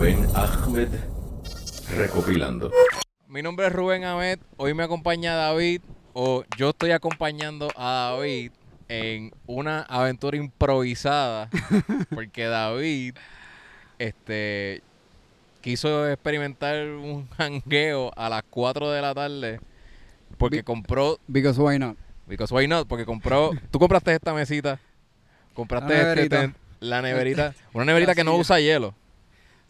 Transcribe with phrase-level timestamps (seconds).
[0.00, 0.88] Rubén Ahmed
[1.94, 2.70] recopilando.
[3.28, 4.38] Mi nombre es Rubén Ahmed.
[4.56, 5.82] Hoy me acompaña David,
[6.14, 8.50] o yo estoy acompañando a David
[8.88, 11.50] en una aventura improvisada,
[12.14, 13.16] porque David
[13.98, 14.82] este,
[15.60, 19.60] quiso experimentar un jangueo a las 4 de la tarde,
[20.38, 21.98] porque compró, Because why not?
[22.26, 24.80] because why not, porque compró, tú compraste esta mesita,
[25.52, 28.94] compraste La este la neverita, una neverita que no usa hielo.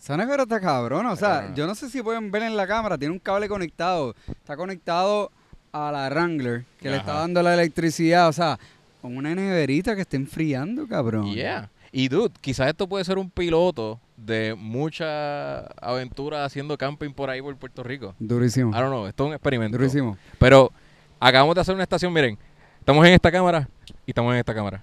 [0.08, 1.06] Nevera está cabrón.
[1.06, 2.98] O sea, yo no sé si pueden ver en la cámara.
[2.98, 4.14] Tiene un cable conectado.
[4.28, 5.30] Está conectado
[5.72, 8.28] a la Wrangler que le está dando la electricidad.
[8.28, 8.58] O sea,
[9.00, 11.32] con una neverita que está enfriando, cabrón.
[11.32, 11.70] Yeah.
[11.92, 17.42] Y dude, quizás esto puede ser un piloto de mucha aventura haciendo camping por ahí
[17.42, 18.14] por Puerto Rico.
[18.18, 18.70] Durísimo.
[18.70, 19.76] I don't know, esto es un experimento.
[19.76, 20.16] Durísimo.
[20.38, 20.70] Pero
[21.18, 22.38] acabamos de hacer una estación, miren,
[22.78, 23.68] estamos en esta cámara
[24.06, 24.82] y estamos en esta cámara.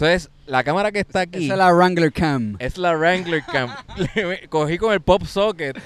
[0.00, 2.56] Entonces, la cámara que está aquí Esa es la Wrangler Cam.
[2.58, 3.70] es la Wrangler Cam.
[4.48, 5.76] Cogí con el pop socket,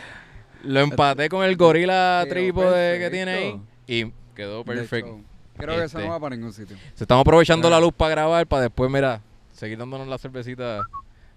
[0.62, 5.18] lo empaté con el gorila Quedó trípode que tiene ahí y quedó perfecto.
[5.56, 6.06] Creo que eso Este.
[6.06, 6.76] no va para ningún sitio.
[6.94, 7.80] Se estamos aprovechando Claro.
[7.80, 9.20] la luz para grabar, para después, mira,
[9.52, 10.82] seguir dándonos la cervecita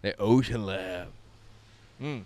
[0.03, 1.08] de Ocean Lab.
[1.97, 2.19] Mm.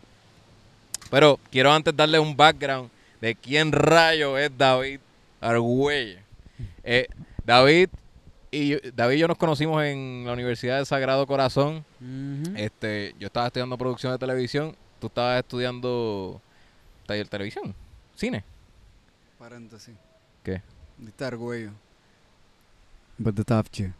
[1.10, 2.90] Pero quiero antes darle un background
[3.22, 5.00] de quién rayo es David
[5.40, 6.20] Argüelle.
[6.84, 7.08] Eh,
[7.46, 7.88] David
[8.52, 11.86] y yo, David y yo nos conocimos en la Universidad del Sagrado Corazón.
[12.56, 16.42] Este, yo estaba estudiando producción de televisión, tú estabas estudiando
[17.06, 17.74] taller televisión,
[18.16, 18.44] cine.
[19.40, 19.96] Paréntesis.
[20.44, 20.62] ¿Qué?
[20.98, 21.72] Diste argüello.
[23.18, 23.92] But the chick.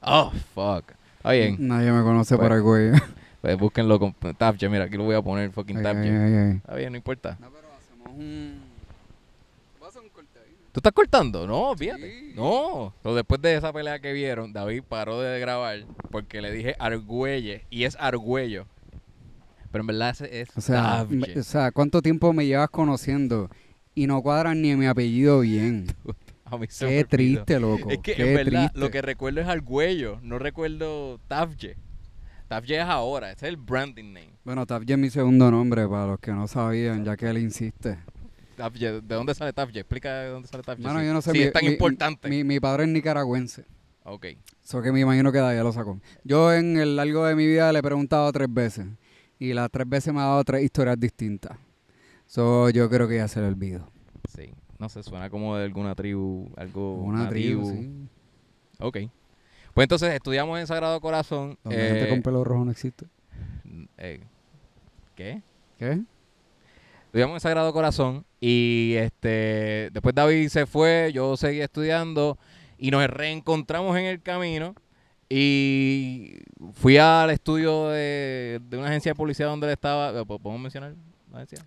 [0.00, 0.92] Oh, fuck.
[1.18, 1.56] Está bien.
[1.58, 2.92] Nadie me conoce por Pues, argüello.
[3.42, 6.58] Pues búsquenlo con Tapje, mira, aquí lo voy a poner, fucking ay.
[6.58, 7.36] Está bien, no importa.
[7.40, 8.62] No, pero hacemos un...
[9.80, 10.56] Voy a hacer un corte ahí.
[10.72, 11.46] ¿Tú estás cortando?
[11.46, 12.10] No, fíjate.
[12.10, 12.32] Sí.
[12.34, 12.94] No.
[13.02, 17.66] Pero después de esa pelea que vieron, David paró de grabar porque le dije Argüelle
[17.70, 18.66] y es Argüello.
[19.70, 23.50] Pero en verdad ese es O sea, me- o sea, ¿cuánto tiempo me llevas conociendo
[23.94, 25.86] y no cuadran ni mi apellido bien?
[26.44, 27.88] A mí se me Qué triste, loco.
[27.90, 28.78] Es que Qué en verdad triste.
[28.80, 31.76] lo que recuerdo es Argüello, no recuerdo Tafje.
[32.48, 34.32] Tafje es ahora, ese es el branding name.
[34.44, 37.98] Bueno, Tafje es mi segundo nombre, para los que no sabían, ya que él insiste.
[38.70, 39.80] ¿De dónde sale Tafje?
[39.80, 40.82] Explica de dónde sale Tafje.
[40.82, 41.06] Bueno, sí.
[41.06, 41.32] yo no sé.
[41.32, 42.28] Mi- es tan mi- importante.
[42.28, 43.64] Mi, mi padre es nicaragüense.
[44.04, 44.26] ok.
[44.62, 45.98] Eso que me imagino que de allá lo sacó.
[46.24, 48.86] Yo en el largo de mi vida le he preguntado tres veces.
[49.38, 51.58] Y las tres veces me ha dado tres historias distintas.
[52.26, 53.90] So, yo creo que ya se le olvidó.
[54.34, 54.54] Sí.
[54.78, 57.90] No sé, suena como de alguna tribu, algo Una tribu, sí.
[58.78, 58.98] Ok.
[59.74, 61.58] Pues entonces estudiamos en Sagrado Corazón.
[61.64, 63.06] Donde la gente eh, con pelo rojo no existe.
[63.98, 64.20] eh,
[65.16, 65.42] ¿Qué?
[65.78, 66.02] ¿Qué?
[67.12, 72.38] Estudiamos en Sagrado Corazón y este después David se fue, yo seguí estudiando
[72.78, 74.74] y nos reencontramos en el camino
[75.28, 76.36] y
[76.72, 80.24] fui al estudio de, de una agencia de policía donde él estaba.
[80.24, 80.94] ¿P- ¿Podemos mencionar
[81.30, 81.58] la agencia?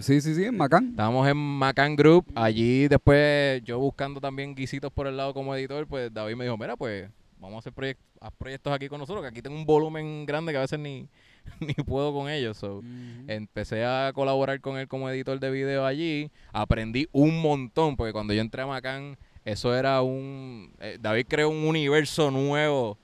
[0.00, 0.90] Sí, sí, sí, en Macán.
[0.90, 2.26] Estábamos en Macan Group.
[2.36, 6.56] Allí después yo buscando también guisitos por el lado como editor, pues David me dijo,
[6.56, 7.10] mira, pues
[7.40, 10.60] vamos a hacer proyectos aquí con nosotros, que aquí tengo un volumen grande que a
[10.60, 11.08] veces ni,
[11.60, 12.56] ni puedo con ellos.
[12.56, 12.82] So,
[13.26, 16.30] Empecé a colaborar con él como editor de video allí.
[16.52, 20.72] Aprendí un montón, porque cuando yo entré a Macan, eso era un...
[20.80, 22.98] eh, David creó un universo nuevo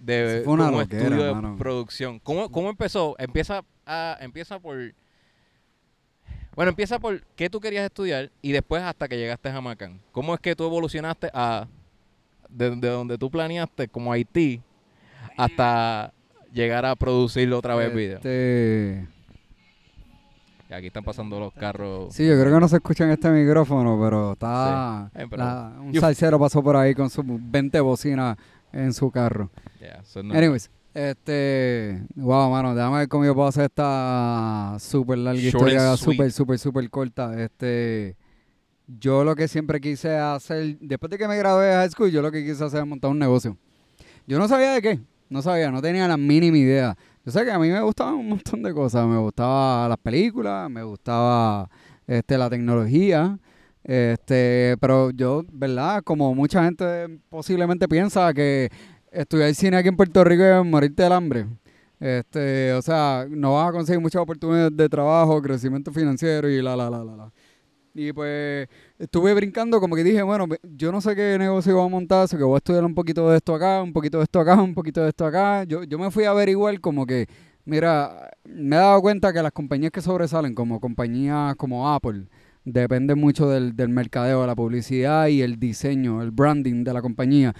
[0.00, 1.56] de fue una como loquera, estudio de mano.
[1.56, 2.18] producción.
[2.20, 3.14] ¿Cómo, ¿Cómo empezó?
[3.18, 4.94] Empieza, a, empieza por...
[6.54, 10.00] Bueno, empieza por qué tú querías estudiar y después hasta que llegaste a Macan.
[10.12, 11.66] ¿Cómo es que tú evolucionaste a...
[12.48, 14.62] De, de donde tú planeaste como Haití
[15.36, 16.12] hasta
[16.56, 18.16] llegar a producir otra vez video?
[18.16, 19.06] Este,
[20.68, 22.12] Y Aquí están pasando los carros.
[22.14, 25.08] Sí, yo creo que no se escucha en este micrófono, pero está...
[25.14, 25.20] Sí.
[25.22, 28.36] Eh, pero- la- un You- salsero pasó por ahí con sus 20 bocinas
[28.72, 29.50] en su carro.
[29.80, 32.02] Yeah, so no- Anyways, este...
[32.16, 36.58] Wow, mano, déjame ver cómo yo puedo hacer esta súper larga Short historia, súper, súper,
[36.58, 37.40] súper corta.
[37.40, 38.16] Este...
[38.88, 42.22] Yo lo que siempre quise hacer, después de que me gradué de high school, yo
[42.22, 43.56] lo que quise hacer es montar un negocio.
[44.28, 46.96] Yo no sabía de qué, no sabía, no tenía la mínima idea.
[47.24, 50.70] Yo sé que a mí me gustaban un montón de cosas, me gustaban las películas,
[50.70, 51.68] me gustaba
[52.06, 53.38] este, la tecnología,
[53.82, 56.02] este, pero yo, ¿verdad?
[56.04, 58.70] Como mucha gente posiblemente piensa que
[59.10, 61.46] estudiar cine aquí en Puerto Rico es morirte del hambre.
[61.98, 66.76] Este, o sea, no vas a conseguir muchas oportunidades de trabajo, crecimiento financiero y la,
[66.76, 67.32] la, la, la, la.
[67.98, 71.88] Y pues estuve brincando, como que dije, bueno, yo no sé qué negocio voy a
[71.88, 74.38] montar, así que voy a estudiar un poquito de esto acá, un poquito de esto
[74.38, 75.64] acá, un poquito de esto acá.
[75.64, 77.26] Yo, yo me fui a averiguar como que,
[77.64, 82.26] mira, me he dado cuenta que las compañías que sobresalen, como compañías como Apple,
[82.66, 87.00] dependen mucho del, del mercadeo, de la publicidad y el diseño, el branding de la
[87.00, 87.54] compañía.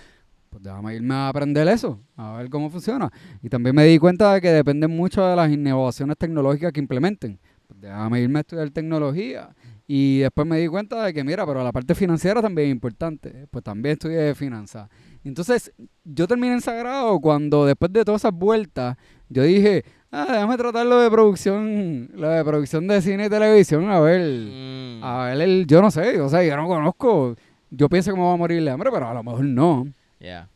[0.50, 3.10] pues déjame irme a aprender eso, a ver cómo funciona.
[3.42, 7.38] Y también me di cuenta de que depende mucho de las innovaciones tecnológicas que implementen.
[7.68, 9.54] Pues déjame irme a estudiar tecnología.
[9.88, 13.46] Y después me di cuenta de que, mira, pero la parte financiera también es importante.
[13.50, 14.88] Pues también estudié finanzas.
[15.22, 15.72] Entonces,
[16.04, 18.96] yo terminé en Sagrado cuando después de todas esas vueltas,
[19.28, 23.88] yo dije, ah, déjame tratar lo de producción, lo de producción de cine y televisión,
[23.90, 24.20] a ver,
[25.00, 25.04] Mm.
[25.04, 27.36] a ver, el, yo no sé, o sea, yo no conozco,
[27.70, 29.86] yo pienso que me voy a morir de hambre, pero a lo mejor no.
[30.18, 30.48] Yeah.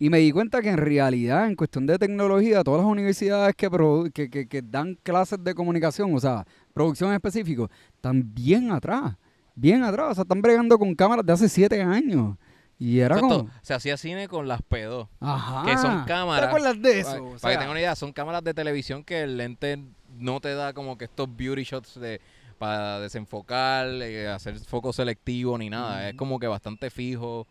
[0.00, 3.68] Y me di cuenta que en realidad, en cuestión de tecnología, todas las universidades que,
[3.68, 8.70] produ- que, que- que dan clases de comunicación, o sea, producción en específico, están bien
[8.70, 9.16] atrás,
[9.54, 12.36] bien atrás, o sea, están bregando con cámaras de hace siete años.
[12.80, 13.50] Y era Exacto, como...
[13.60, 15.08] Se hacía cine con las P2.
[15.18, 15.64] Ajá.
[15.66, 16.46] que son ¿Te cámaras.
[16.48, 17.10] acuerdas de eso?
[17.10, 19.82] Para, O para sea, que tengan una idea, son cámaras de televisión que el lente
[20.16, 22.20] no te da como que estos beauty shots de
[22.56, 26.08] para desenfocar, eh, hacer foco selectivo ni nada.
[26.08, 27.46] Es como que bastante fijo.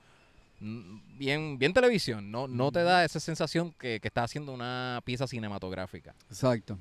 [0.61, 2.29] mm, Bien, bien televisión.
[2.31, 6.13] No, no te da esa sensación que, que estás haciendo una pieza cinematográfica.
[6.29, 6.77] Exacto.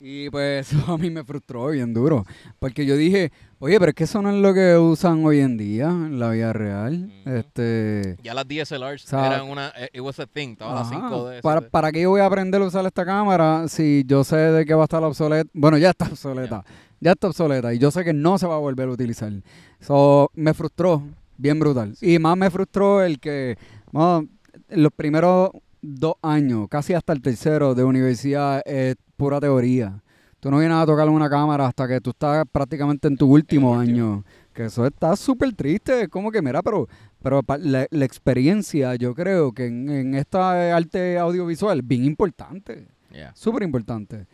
[0.00, 2.24] Y pues eso a mí me frustró bien duro.
[2.58, 5.56] Porque yo dije, oye, pero es que eso no es lo que usan hoy en
[5.56, 7.10] día en la vida real.
[7.24, 8.16] Este.
[8.22, 9.72] Ya las DSLRs O sea, eran una.
[9.76, 10.56] eh, It was a thing.
[10.60, 11.42] A las ajá, 5 de.
[11.42, 14.64] ¿Para, ¿Para qué yo voy a aprender a usar esta cámara si yo sé de
[14.66, 15.48] que va a estar obsoleta?
[15.54, 16.64] Bueno, ya está obsoleta.
[17.00, 17.72] Ya está obsoleta.
[17.74, 19.32] Y yo sé que no se va a volver a utilizar.
[19.80, 21.02] So, me frustró
[21.36, 21.94] bien brutal.
[22.00, 23.56] Y más me frustró el que,
[23.92, 24.26] bueno,
[24.70, 25.50] los primeros
[25.82, 30.02] dos años, casi hasta el tercero de universidad, es pura teoría.
[30.40, 33.78] Tú no vienes a tocar una cámara hasta que tú estás prácticamente en tu último,
[33.78, 34.22] año.
[34.52, 36.02] Que eso está súper triste.
[36.02, 36.88] Es como que, mira, pero,
[37.22, 42.86] pero la, la experiencia, yo creo que en, en esta arte audiovisual, bien importante.
[43.10, 43.34] Yeah.
[43.34, 44.26] Súper importante.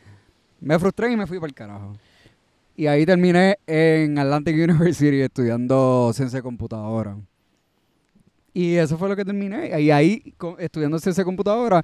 [0.60, 1.92] Me frustré y me fui para el carajo.
[2.76, 7.16] Y ahí terminé en Atlantic University estudiando ciencia de computadora.
[8.54, 9.80] Y eso fue lo que terminé.
[9.80, 11.82] Y ahí, estudiando ciencia de computadora,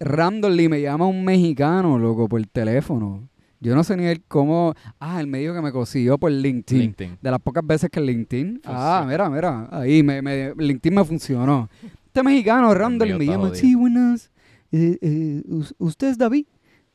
[0.00, 3.28] randomly me llama un mexicano, loco, por teléfono.
[3.60, 4.74] Yo no sé ni el cómo...
[5.00, 6.82] Ah, el medio que me consiguió por LinkedIn.
[6.82, 7.18] LinkedIn.
[7.22, 8.60] De las pocas veces que LinkedIn...
[8.64, 9.06] Ah, Funciona.
[9.06, 9.68] mira, mira.
[9.70, 11.70] Ahí me, me- LinkedIn me funcionó.
[12.06, 13.38] Este mexicano, randomly, me llama...
[13.48, 13.54] jodido.
[13.54, 14.30] Sí, buenas.
[14.70, 16.44] Eh, eh, us- ¿Usted es David?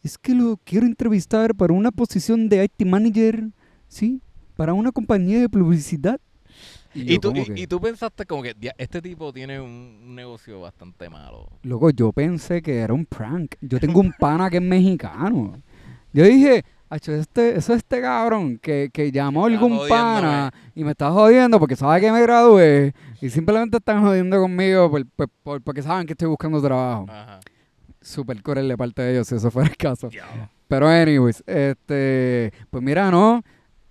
[0.04, 3.50] Es que lo quiero entrevistar para una posición de IT manager,
[3.88, 4.22] ¿sí?
[4.56, 6.22] Para una compañía de publicidad.
[6.94, 10.16] Y, yo tú, y, que, y tú pensaste como que "Dia, este tipo tiene un,
[10.16, 11.48] negocio bastante malo.
[11.64, 13.56] Loco, yo pensé que era un prank.
[13.62, 15.62] Yo tengo un pana que es mexicano.
[16.14, 20.72] Yo dije, "Acho, este, eso es este cabrón que, que llamó a algún pana jodiéndome.
[20.76, 25.06] y me está jodiendo porque sabe que me gradué y simplemente están jodiendo conmigo por-
[25.06, 27.06] por- por- porque saben que estoy buscando trabajo.
[27.08, 27.40] Ajá.
[28.02, 30.10] Super cruel de parte de ellos si eso fuera el caso.
[30.68, 33.44] Pero anyways, este, pues mira, no,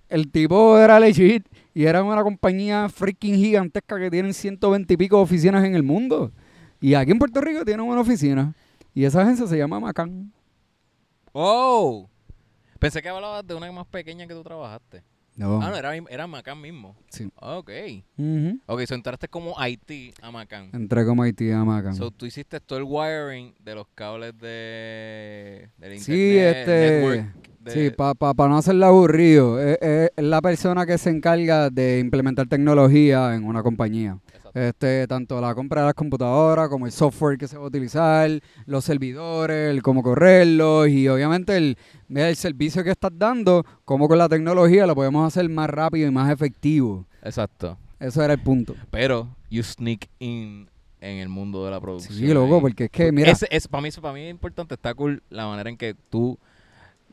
[0.09, 5.21] el tipo era legit y era una compañía freaking gigantesca que tienen 120 y pico
[5.21, 6.33] oficinas en el mundo.
[6.81, 8.55] Y aquí en Puerto Rico tienen una oficina
[8.95, 10.33] y esa agencia se llama Macan.
[11.33, 12.09] ¡Oh!
[12.79, 15.03] Pensé que hablabas de una más pequeña que tú trabajaste.
[15.39, 15.63] No.
[15.63, 16.97] Ah, no, era, era Macán mismo.
[17.11, 17.31] Sí.
[17.37, 17.71] Ok.
[18.17, 18.59] Ujú.
[18.67, 20.71] Ok, so entraste como IT a Macán.
[20.73, 21.95] Entré como Haití a Macan.
[21.95, 27.58] So tú hiciste todo el wiring de los cables de del internet, Sí, este, network
[27.75, 31.99] de- sí, para no hacerla aburrido, es, es- es la persona que se encarga de
[32.01, 34.19] implementar tecnología en una compañía.
[34.27, 34.51] Exacto.
[34.59, 38.31] Este, tanto la compra de las computadoras como el software que se va a utilizar,
[38.67, 41.77] los servidores, el cómo correrlos y obviamente el,
[42.09, 46.09] mira, el servicio que estás dando, cómo con la tecnología lo podemos hacer más rápido
[46.09, 47.07] y más efectivo.
[47.23, 47.77] Exacto.
[48.01, 48.75] Eso era el punto.
[48.91, 50.69] Pero you sneak in
[51.01, 52.19] en el mundo de la producción.
[52.19, 54.93] Sí, loco, porque es que, mira, Ese- es, para, mí, para mí es importante, está
[54.95, 56.37] cool la manera en que tú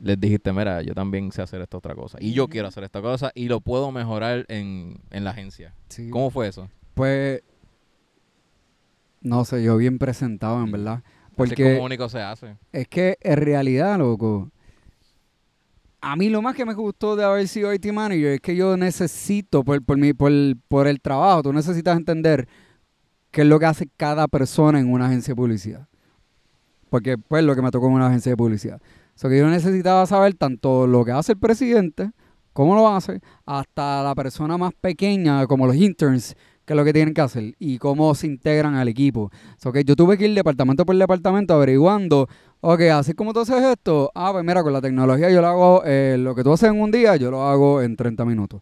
[0.00, 2.18] les dijiste, mira, yo también sé hacer esta otra cosa.
[2.20, 5.74] Y yo quiero hacer esta cosa y lo puedo mejorar en, en la agencia.
[5.88, 6.68] sí, ¿Cómo fue eso?
[6.94, 7.42] pues,
[9.20, 11.02] no sé, yo bien presentado, en verdad.
[11.02, 12.56] Así es Porque como único se hace.
[12.72, 14.50] Es que en realidad, loco,
[16.00, 18.76] a mí lo más que me gustó de haber sido IT manager es que yo
[18.76, 20.30] necesito, por, por, mi, por,
[20.68, 22.46] por el trabajo, tú necesitas entender
[23.30, 25.88] qué es lo que hace cada persona en una agencia de publicidad.
[26.88, 28.80] Porque pues lo que me tocó en una agencia de publicidad.
[29.16, 32.10] O sea, que yo necesitaba saber tanto lo que hace el presidente,
[32.52, 36.92] cómo lo hace, hasta la persona más pequeña, como los interns, qué es lo que
[36.92, 39.22] tienen que hacer y cómo se integran al equipo.
[39.22, 42.28] O sea, que yo tuve que ir departamento por departamento averiguando,
[42.60, 45.82] ok, así como tú haces esto, ah, pues mira, con la tecnología yo lo hago,
[45.86, 48.60] eh, lo que tú haces en un día, yo lo hago en 30 minutos.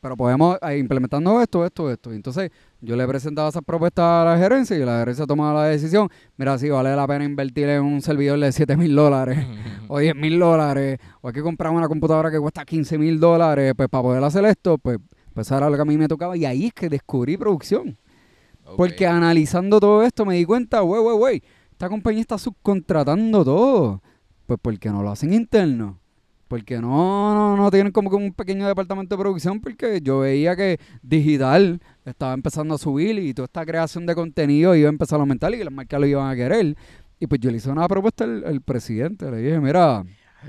[0.00, 2.12] Pero podemos eh, implementando esto, esto, esto.
[2.12, 6.08] Entonces yo le presentaba esas propuestas a la gerencia y la gerencia tomaba la decisión,
[6.36, 9.38] mira, sí, vale la pena invertir en un servidor de 7 mil dólares
[9.92, 13.74] o 10 mil dólares, o hay que comprar una computadora que cuesta 15 mil dólares,
[13.76, 14.98] pues para poder hacer esto, pues,
[15.34, 16.36] pues eso era lo que a mí me tocaba.
[16.36, 17.98] Y ahí es que descubrí producción.
[18.76, 21.42] Porque analizando todo esto me di cuenta, güey, güey, güey,
[21.72, 24.02] esta compañía está subcontratando todo.
[24.46, 25.98] Pues porque no lo hacen interno.
[26.46, 29.60] Porque no, no, no tienen como que un pequeño departamento de producción.
[29.60, 34.76] Porque yo veía que digital estaba empezando a subir y toda esta creación de contenido
[34.76, 36.76] iba a empezar a aumentar y que las marcas lo iban a querer.
[37.20, 39.30] Y pues yo le hice una propuesta al, al presidente.
[39.30, 40.04] Le dije, mira,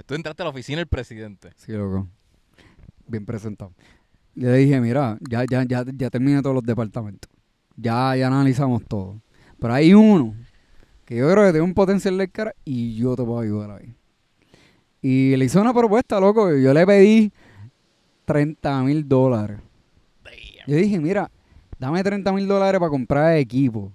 [0.06, 1.50] Tú entraste a la oficina del presidente.
[1.58, 2.08] Sí, loco.
[3.08, 3.74] Bien presentado.
[4.36, 7.30] Le dije, mira, ya, ya, ya, ya terminé todos los departamentos.
[7.76, 9.22] Ya, ya analizamos todo.
[9.60, 10.34] Pero hay uno
[11.06, 13.94] que yo creo que tiene un potencial de cara y yo te puedo ayudar ahí.
[15.02, 16.56] Y le hice una propuesta, loco.
[16.56, 17.34] Yo le pedí
[18.26, 19.60] 30 mil dólares.
[20.68, 21.30] Yo dije, mira,
[21.80, 23.92] dame 30 mil dólares para comprar equipo.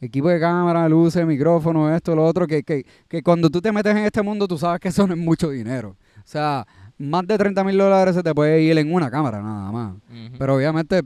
[0.00, 2.46] Equipo de cámara, luces, micrófono, esto, lo otro.
[2.46, 5.14] Que, que, que cuando tú te metes en este mundo, tú sabes que eso no
[5.14, 5.96] es mucho dinero.
[6.18, 6.66] O sea,
[6.96, 9.96] más de 30 mil dólares se te puede ir en una cámara nada más.
[10.38, 11.02] Pero obviamente,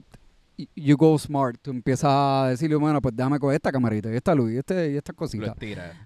[0.77, 1.57] you go smart.
[1.61, 4.93] Tú empiezas a decirle, bueno, pues déjame con esta camarita y esta luz y, este,
[4.93, 5.55] y estas cositas.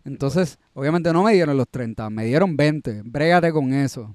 [0.04, 3.02] Entonces, obviamente no me dieron los 30, me dieron 20.
[3.04, 4.14] Brégate con eso.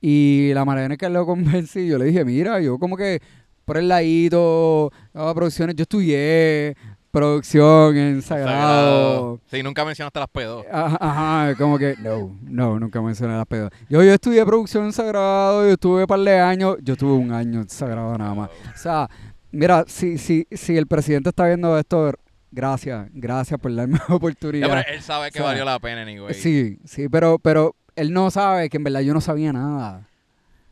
[0.00, 3.20] Y la manera en que lo convencí, yo le dije, mira, yo como que
[3.64, 6.74] por el ladito, hago producciones, yo estudié
[7.10, 9.40] producción en Sagrado.
[9.50, 10.64] Sí, nunca mencionaste las P2.
[10.70, 13.70] Ajá, ajá, como que, no, no, nunca mencioné las pedas.
[13.88, 17.32] Yo, yo estudié producción en Sagrado, yo estuve un par de años, yo estuve un
[17.32, 18.50] año en Sagrado nada más.
[18.74, 19.08] O sea,
[19.50, 22.12] mira, si, si, si el presidente está viendo esto,
[22.50, 24.68] gracias, gracias por darme la Ya, oportunidad.
[24.68, 26.34] pero él sabe que O sea, valió la pena, anyway.
[26.34, 30.06] Sí, sí, pero, pero él no sabe que en verdad yo no sabía nada.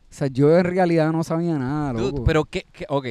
[0.09, 3.05] O sea, yo en realidad no sabía nada, Dude, pero qué, qué ok.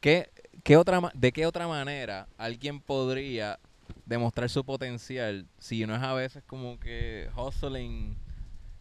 [0.00, 0.30] ¿Qué,
[0.68, 3.58] qué otra, ma- ¿De qué otra manera alguien podría
[4.04, 8.14] demostrar su potencial si no es a veces como que hustling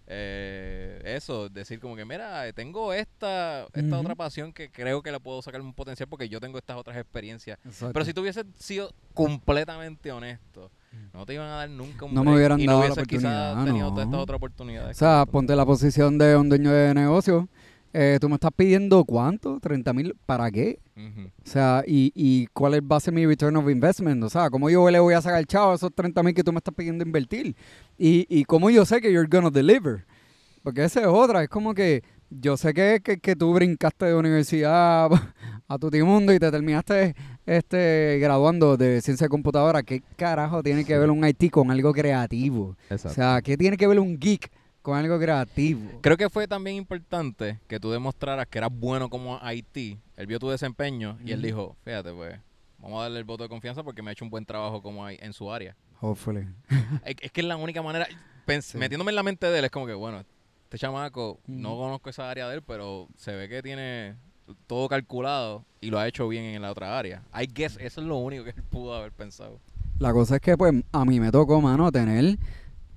[0.09, 5.19] eh, eso, decir como que mira, tengo esta, esta otra pasión que creo que le
[5.21, 7.57] puedo sacar un potencial porque yo tengo estas otras experiencias.
[7.65, 7.93] Exacto.
[7.93, 10.71] Pero si tú hubieses sido completamente honesto,
[11.13, 13.53] no te iban a dar nunca un No me hubieran y dado no la quizás
[13.55, 13.91] oportunidad, tenido no.
[13.93, 14.97] todas estas otras oportunidades.
[14.97, 17.47] O sea, ponte la posición de un dueño de negocio.
[17.99, 19.59] Eh, tú me estás pidiendo cuánto?
[19.59, 20.15] ¿30 mil?
[20.27, 20.77] ¿Para qué?
[20.95, 24.23] O sea, y, y cuál es va a ser mi return of investment?
[24.23, 26.51] O sea, ¿cómo yo le voy a sacar chavo a esos 30 mil que tú
[26.53, 27.55] me estás pidiendo invertir?
[27.97, 30.05] Y, y cómo yo sé que you're gonna deliver?
[30.61, 31.41] Porque esa es otra.
[31.41, 35.09] Es como que yo sé que, que, que tú brincaste de universidad
[35.67, 37.15] a tu mundo y te terminaste
[37.47, 39.81] este, graduando de ciencia de computadora.
[39.81, 42.75] ¿Qué carajo tiene que ver un IT con algo creativo?
[42.91, 44.51] O sea, ¿qué tiene que ver un geek
[44.87, 45.99] con algo creativo?
[46.01, 49.99] Creo que fue también importante que tú demostraras que eras bueno como IT.
[50.15, 52.39] Él vio tu desempeño y él dijo, fíjate, pues,
[52.79, 55.09] vamos a darle el voto de confianza porque me ha hecho un buen trabajo como
[55.09, 55.75] en su área.
[55.99, 56.47] Hopefully.
[57.03, 58.07] es, es que es la única manera,
[58.61, 58.77] Sí.
[58.77, 60.23] metiéndome en la mente de él, es como que, bueno,
[60.63, 64.15] este chamaco, no conozco esa área de él, pero se ve que tiene
[64.67, 67.23] todo calculado y lo ha hecho bien en la otra área.
[67.37, 69.59] I guess eso es lo único que él pudo haber pensado.
[69.99, 72.37] La cosa es que, pues, a mí me tocó, mano, tener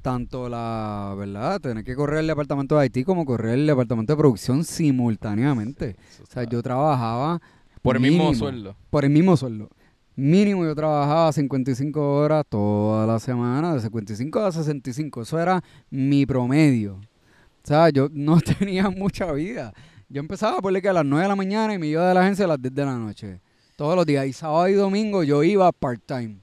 [0.00, 1.61] tanto la, ¿verdad?
[1.61, 5.97] Tener que correr el departamento de Haití como correr el departamento de producción simultáneamente.
[6.11, 7.40] Eso O sea, yo trabajaba
[7.83, 8.76] por el mismo sueldo.
[8.90, 9.69] Por el mismo sueldo.
[10.16, 15.23] Mínimo yo trabajaba 55 horas toda la semana, de 55 a 65.
[15.23, 16.95] Eso era mi promedio.
[16.95, 19.73] O sea, yo no tenía mucha vida.
[20.09, 22.23] Yo empezaba por que a las 9 de la mañana y me iba de la
[22.23, 23.40] agencia a las 10 de la noche.
[23.76, 24.26] Todos los días.
[24.26, 26.40] Y sábado y domingo yo iba part-time.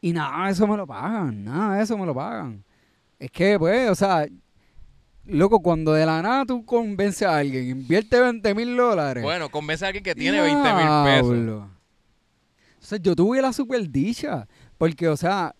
[0.00, 1.44] Y nada de eso me lo pagan.
[1.44, 2.64] Nada de eso me lo pagan.
[3.20, 4.26] Es que, pues, o sea,
[5.26, 9.22] loco, cuando de la nada tú convences a alguien, invierte 20 mil dólares.
[9.22, 11.68] Bueno, convence a alguien que tiene 20 mil pesos.
[12.80, 14.48] O sea, yo tuve la super dicha.
[14.78, 15.54] Porque, o sea,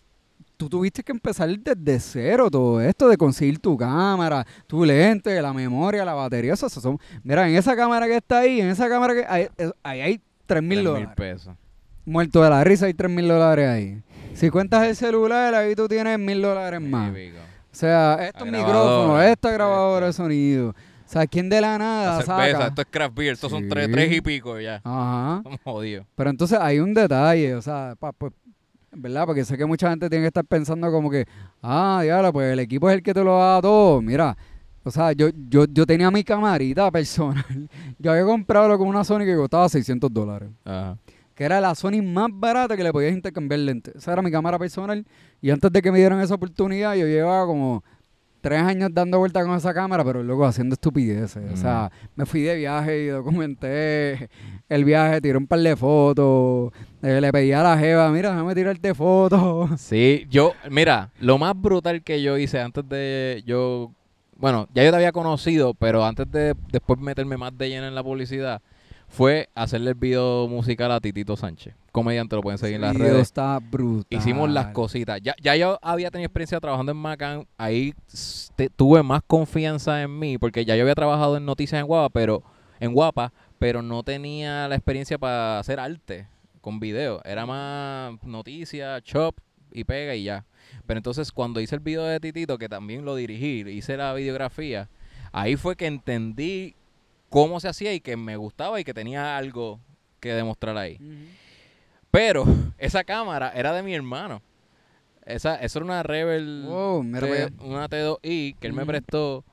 [0.57, 5.53] tú tuviste que empezar desde cero todo esto de conseguir tu cámara, tu lente, la
[5.53, 6.53] memoria, la batería.
[6.53, 9.71] Eso, eso son, mira, en esa cámara que está ahí, en esa cámara que es-
[9.83, 11.09] ahí hay 3 mil 3 dólares.
[11.15, 11.53] pesos.
[12.03, 14.01] Muerto de la risa, hay 3 mil dólares ahí.
[14.33, 17.13] Si cuentas el celular, ahí tú tienes mil dólares más.
[17.13, 17.37] Típico.
[17.71, 20.69] O sea, estos La micrófonos, esta grabadora de sonido.
[20.69, 20.73] O
[21.13, 22.67] sea, ¿quién de la nada La cerveza, saca?
[22.67, 24.81] esto es craft beer, estos son tres, tres y pico ya.
[24.83, 25.37] Ajá.
[25.37, 26.05] Estamos jodidos.
[26.15, 28.31] Pero entonces hay un detalle, o sea, pa- pues,
[28.93, 29.25] ¿verdad?
[29.25, 31.25] Porque sé que mucha gente tiene que estar pensando como que,
[31.61, 34.01] ah, diablo, pues el equipo es el que te lo da todo.
[34.01, 34.37] Mira,
[34.83, 37.69] o sea, yo, yo, yo tenía mi camarita personal.
[37.99, 40.49] Yo había comprado como una Sony que costaba 600 dólares.
[40.65, 40.97] Ajá.
[41.41, 43.95] Que era la Sony más barata que le podías intercambiar lentes.
[43.95, 45.03] Esa era mi cámara personal.
[45.41, 47.83] Y antes de que me dieran esa oportunidad, yo llevaba como
[48.41, 51.51] tres años dando vueltas con esa cámara, pero luego haciendo estupideces.
[51.51, 54.29] O sea, me fui de viaje y documenté
[54.69, 56.71] el viaje, tiré un par de fotos,
[57.01, 59.71] eh, le pedí a la jeva, mira, déjame tirarte fotos.
[59.81, 63.91] Sí, yo, mira, lo más brutal que yo hice antes de yo,
[64.37, 67.95] bueno, ya yo te había conocido, pero antes de después meterme más de lleno en
[67.95, 68.61] la publicidad,
[69.11, 71.75] fue hacerle el video musical a Titito Sánchez.
[71.91, 73.21] Comediante, lo pueden seguir en las video redes.
[73.23, 74.05] está brutal.
[74.09, 75.19] Hicimos las cositas.
[75.21, 77.45] Ya, ya yo había tenido experiencia trabajando en Macan.
[77.57, 77.93] Ahí
[78.55, 82.09] te- tuve más confianza en mí porque ya yo había trabajado en noticias en Guapa,
[82.09, 82.41] pero
[82.79, 86.27] en Guapa, pero no tenía la experiencia para hacer arte
[86.61, 87.21] con video.
[87.25, 89.37] Era más noticias, chop
[89.73, 90.45] y pega y ya.
[90.87, 94.89] Pero entonces cuando hice el video de Titito, que también lo dirigí, hice la videografía,
[95.33, 96.75] ahí fue que entendí
[97.31, 99.79] cómo se hacía y que me gustaba y que tenía algo
[100.19, 100.99] que demostrar ahí.
[102.11, 102.43] Pero
[102.77, 104.41] esa cámara era de mi hermano.
[105.25, 109.45] Esa, eso era una Rebel, Wow, T- una T2i que él me prestó,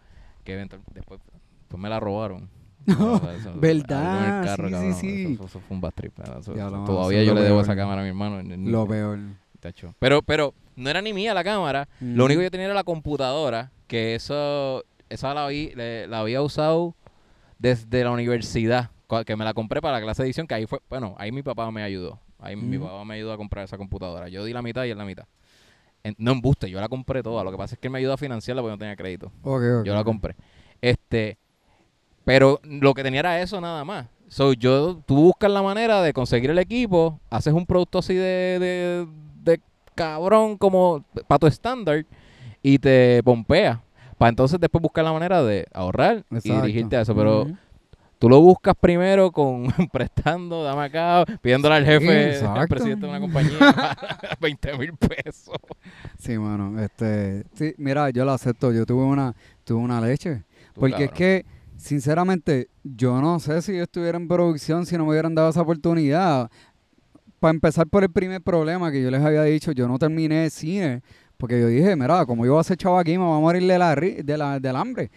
[0.44, 1.20] que eventual- después
[1.68, 2.48] pues me la robaron.
[2.86, 4.14] No, eso- ¿verdad?
[4.16, 5.32] algo en el carro, Sí, sí, cabrón, sí.
[5.34, 7.56] Eso, eso fue un bad trip, eso- eso- Ya, no, todavía eso yo le debo
[7.56, 7.64] peor.
[7.64, 8.42] esa cámara a mi hermano.
[8.42, 9.18] Lo peor.
[9.60, 9.94] tacho.
[9.98, 11.88] Pero, pero no era ni mía la cámara.
[12.00, 12.14] Mm.
[12.16, 16.40] Lo único que yo tenía era la computadora, que eso, esa la, vi- la había
[16.40, 16.94] usado
[17.58, 18.90] desde la universidad,
[19.26, 21.42] que me la compré para la clase de edición, que ahí fue, bueno, ahí mi
[21.42, 22.20] papá me ayudó.
[22.38, 24.28] Ahí mi papá me ayudó a comprar esa computadora.
[24.28, 25.24] Yo di la mitad y él la mitad.
[26.04, 27.42] En- no embuste, yo la compré toda.
[27.42, 29.32] Lo que pasa es que él me ayudó a financiarla porque no tenía crédito.
[29.84, 30.36] Yo la compré.
[30.80, 31.36] Este,
[32.24, 34.06] pero lo que tenía era eso nada más.
[34.28, 38.58] So, yo, tú buscas la manera de conseguir el equipo, haces un producto así de,
[38.60, 39.06] de,
[39.42, 39.60] de
[39.94, 42.04] cabrón como para tu estándar
[42.62, 43.82] y te pompea.
[44.18, 47.14] Para entonces después buscar la manera de ahorrar y dirigirte a eso.
[47.14, 47.46] Pero
[48.18, 52.68] tú lo buscas primero con prestando, dame acá, pidiéndole al jefe, al exacto.
[52.68, 53.96] presidente de una compañía,
[54.40, 55.56] 20 mil pesos.
[56.18, 59.34] Sí, mano, este, sí, mira, yo lo acepto, yo tuve una,
[59.64, 60.42] tuve una leche,
[60.74, 61.46] Tú, porque es que,
[61.76, 65.62] sinceramente, yo no sé si yo estuviera en producción si no me hubieran dado esa
[65.62, 66.50] oportunidad.
[67.38, 71.02] Para empezar por el primer problema que yo les había dicho, yo no terminé cine,
[71.38, 73.64] porque yo dije, mira, como yo voy a ser chavo aquí, me voy a morir
[73.64, 75.10] de la, de la, del hambre.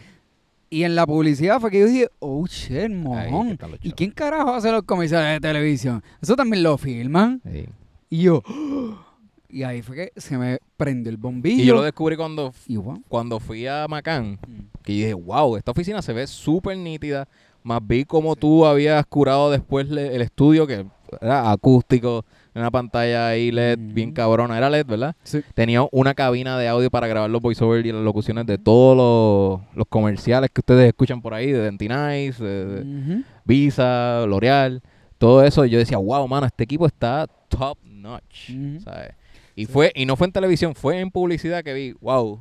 [0.69, 3.57] Y en la publicidad fue que yo dije, oh, shit, mojón.
[3.57, 6.01] que ¿Y quién carajo hace los comerciales de televisión?
[6.21, 7.41] Eso también lo filman.
[7.51, 7.65] Sí.
[8.09, 8.43] Y yo,
[9.49, 11.63] y ahí fue que se me prendió el bombillo.
[11.63, 13.01] Y yo lo descubrí cuando Y wow.
[13.09, 14.37] cuando fui a Macán,
[14.83, 17.27] que yo dije, wow, esta oficina se ve súper nítida.
[17.63, 20.85] Más vi como tú habías curado después el estudio, que
[21.19, 24.57] era acústico, una pantalla ahí LED bien cabrona.
[24.57, 25.15] Era LED, ¿verdad?
[25.23, 25.41] Sí.
[25.53, 29.75] Tenía una cabina de audio para grabar los voiceovers y las locuciones de todos los,
[29.75, 33.23] los comerciales que ustedes escuchan por ahí, de Denti Nice, de, de Ujú.
[33.45, 34.81] Visa, L'Oreal,
[35.17, 35.65] todo eso.
[35.65, 38.51] Yo decía, wow, mano, este equipo está top notch.
[38.83, 39.13] ¿sabes?
[39.55, 42.39] Y fue y no fue en televisión, fue en publicidad que vi, wow,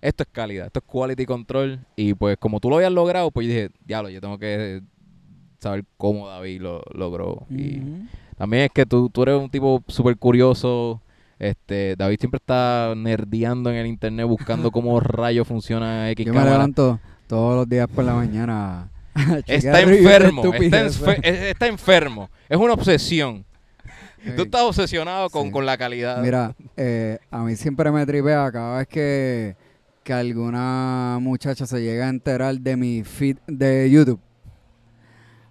[0.00, 1.80] esto es calidad, esto es quality control.
[1.96, 4.82] Y pues como tú lo habías logrado, pues yo dije, diablo, yo tengo que
[5.58, 7.46] saber cómo David lo logró.
[7.50, 7.82] Y.
[8.38, 11.02] también es que tú, tú eres un tipo súper curioso.
[11.38, 16.42] Este, David siempre está nerdeando en el internet buscando cómo rayos funciona X Yo me
[16.44, 18.88] levanto todos los días por la mañana.
[19.46, 21.02] Está enfermo, está, estupideces.
[21.02, 22.30] enfe- es- está enfermo.
[22.48, 23.44] Es una obsesión.
[24.24, 24.30] Sí.
[24.36, 25.50] Tú estás obsesionado con, Sí.
[25.50, 26.22] con la calidad.
[26.22, 29.56] Mira, eh, a mí siempre me tripea cada vez que,
[30.04, 34.20] que alguna muchacha se llega a enterar de mi feed de YouTube.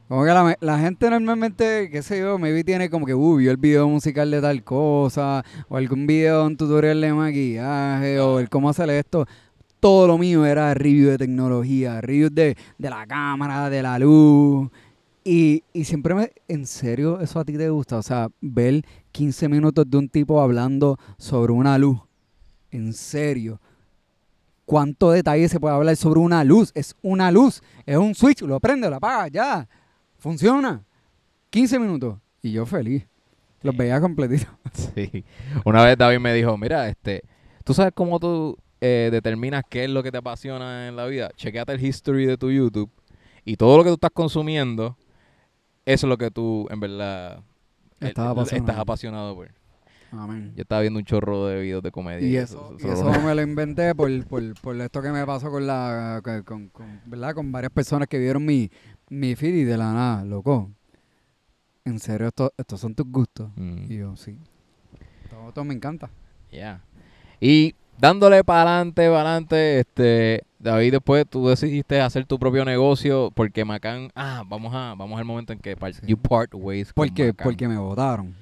[0.08, 3.58] Como que la, gente normalmente, qué sé yo, maybe tiene como que, uh, vio el
[3.58, 8.70] video musical de tal cosa, o algún video, un tutorial de maquillaje, o el cómo
[8.70, 9.26] hacer esto.
[9.82, 14.70] Todo lo mío era review de tecnología, review de, de la cámara, de la luz.
[15.26, 19.50] Y, y siempre me, en serio, eso a ti te gusta, o sea, ver 15
[19.50, 22.00] minutos de un tipo hablando sobre una luz.
[22.72, 23.60] En serio.
[24.64, 26.72] ¿Cuánto detalle se puede hablar sobre una luz?
[26.76, 29.68] Es una luz, es un switch, lo prende, lo apaga, ya.
[30.18, 30.84] Funciona.
[31.50, 32.20] 15 minutos.
[32.42, 33.06] Y yo feliz.
[33.64, 34.48] Los veía completitos.
[34.74, 35.24] Sí.
[35.66, 37.24] Una vez David me dijo, mira, este,
[37.64, 41.32] ¿tú sabes cómo tú eh, determinas qué es lo que te apasiona en la vida?
[41.36, 42.92] Chequeate el history de tu YouTube
[43.44, 44.98] y todo lo que tú estás consumiendo,
[45.86, 47.42] eso es lo que tú, en verdad,
[48.00, 48.68] Estás apasionado.
[48.70, 49.50] estás apasionado por.
[50.12, 50.54] Amén.
[50.56, 52.28] Yo estaba viendo un chorro de videos de comedia.
[52.28, 55.66] Y eso, y eso me lo inventé por, por, por esto que me pasó con
[55.66, 57.34] la con, con- con- ¿verdad?
[57.34, 58.70] con varias personas que vieron mi,
[59.10, 60.72] mi feed y de la nada, loco.
[61.86, 63.50] En serio, esto- estos son tus gustos.
[63.56, 63.92] Mm.
[63.92, 64.38] Y yo, sí.
[65.30, 66.10] Todo, todo me encanta.
[66.52, 66.82] Ya.
[67.40, 73.32] Y dándole para adelante, para adelante, este, David, después tú decidiste hacer tu propio negocio
[73.34, 76.02] porque Macán, ah, vamos a, vamos al momento en que par- Sí.
[76.06, 77.44] you part ways con Porque, Macán.
[77.46, 78.36] porque me votaron.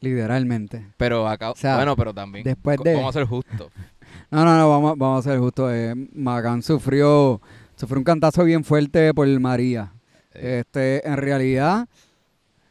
[0.00, 0.86] Literalmente.
[0.96, 3.70] Pero acá, O sea, bueno, pero también, después de- vamos a ser justos.
[4.30, 5.70] No, no, no, vamos, vamos a ser justos.
[5.72, 7.40] Eh, Macán sufrió,
[7.82, 9.92] sufrió un cantazo bien fuerte por María.
[10.34, 11.88] Este, en realidad,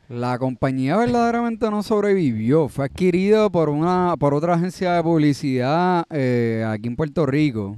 [0.07, 2.69] la compañía verdaderamente no sobrevivió.
[2.69, 7.77] Fue adquirido por una, por otra agencia de publicidad eh, aquí en Puerto Rico.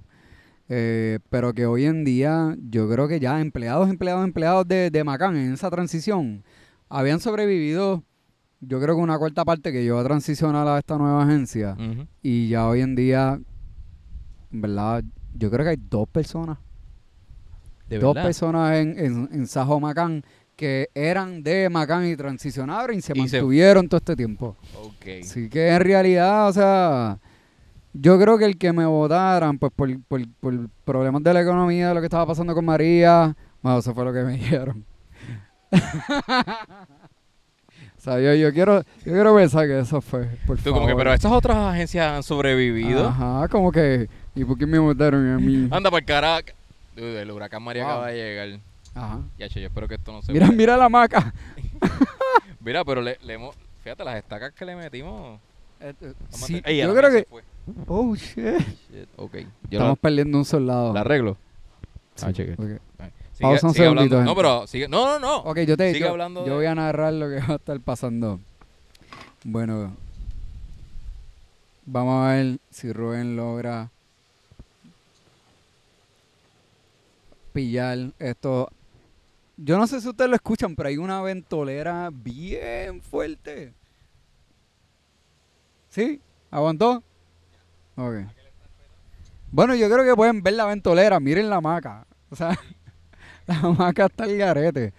[0.69, 5.03] Eh, pero que hoy en día yo creo que ya empleados, empleados, empleados de, de
[5.03, 6.43] Macán en esa transición
[6.87, 8.03] habían sobrevivido,
[8.61, 11.75] yo creo que una cuarta parte que yo a transicionar a esta nueva agencia
[12.21, 13.39] y ya hoy en día,
[14.51, 16.59] en verdad, yo creo que hay dos personas,
[17.89, 18.27] De dos verdad.
[18.27, 20.23] personas en, en, en Sajo Macán
[20.55, 24.55] que eran de Macán y transicionaron y se Y se- mantuvieron todo este tiempo.
[24.81, 25.05] Ok.
[25.23, 27.19] Así que en realidad, o sea,
[27.93, 31.89] yo creo que el que me votaran, pues por, por, por problemas de la economía,
[31.89, 34.85] de lo que estaba pasando con María, bueno, eso fue lo que me dijeron.
[35.71, 35.77] o
[37.97, 41.13] sea, yo, yo quiero, yo quiero pensar que eso fue, por Tú como que, pero
[41.13, 43.07] estas otras agencias han sobrevivido.
[43.07, 45.67] Ajá, como que, ¿y por qué me votaron a mí?
[45.71, 46.43] Anda para el carajo.
[46.95, 47.91] Dude, el huracán María Wow.
[47.91, 48.59] acaba de llegar.
[48.95, 49.19] Ajá.
[49.37, 50.57] Ya, che, yo espero que esto no se Mira, vaya.
[50.57, 51.33] mira la maca.
[52.59, 53.55] Mira, pero le, le hemos...
[53.83, 55.39] Fíjate, las estacas que le metimos...
[56.29, 57.27] Sí, Ey, a yo creo que,
[57.87, 58.37] oh, shit.
[58.59, 59.33] Shit, Ok.
[59.33, 59.45] Yo
[59.79, 60.93] Estamos la, perdiendo un soldado.
[60.93, 61.35] la arreglo.
[62.15, 62.53] Sí, Ah, cheque.
[62.53, 62.59] ok.
[62.59, 62.79] Sigue,
[63.41, 64.09] Pausa un sigue hablando.
[64.09, 64.87] segundito, No, pero sigue...
[64.87, 65.37] No, no, no.
[65.39, 67.79] Ok, yo te Sigue yo, hablando yo voy a narrar lo que va a estar
[67.81, 68.39] pasando.
[69.43, 69.93] Bueno,
[71.85, 73.89] vamos a ver si Rubén logra
[77.53, 78.69] pillar esto.
[79.55, 83.73] Yo no sé si ustedes lo escuchan, pero hay una ventolera bien fuerte.
[85.89, 86.19] ¿Sí?
[86.49, 87.03] ¿Aguantó?
[87.95, 88.15] Ok.
[89.51, 91.19] Bueno, yo creo que pueden ver la ventolera.
[91.19, 92.07] Miren la maca.
[92.31, 92.57] O sea,
[93.45, 94.91] la maca está el garete.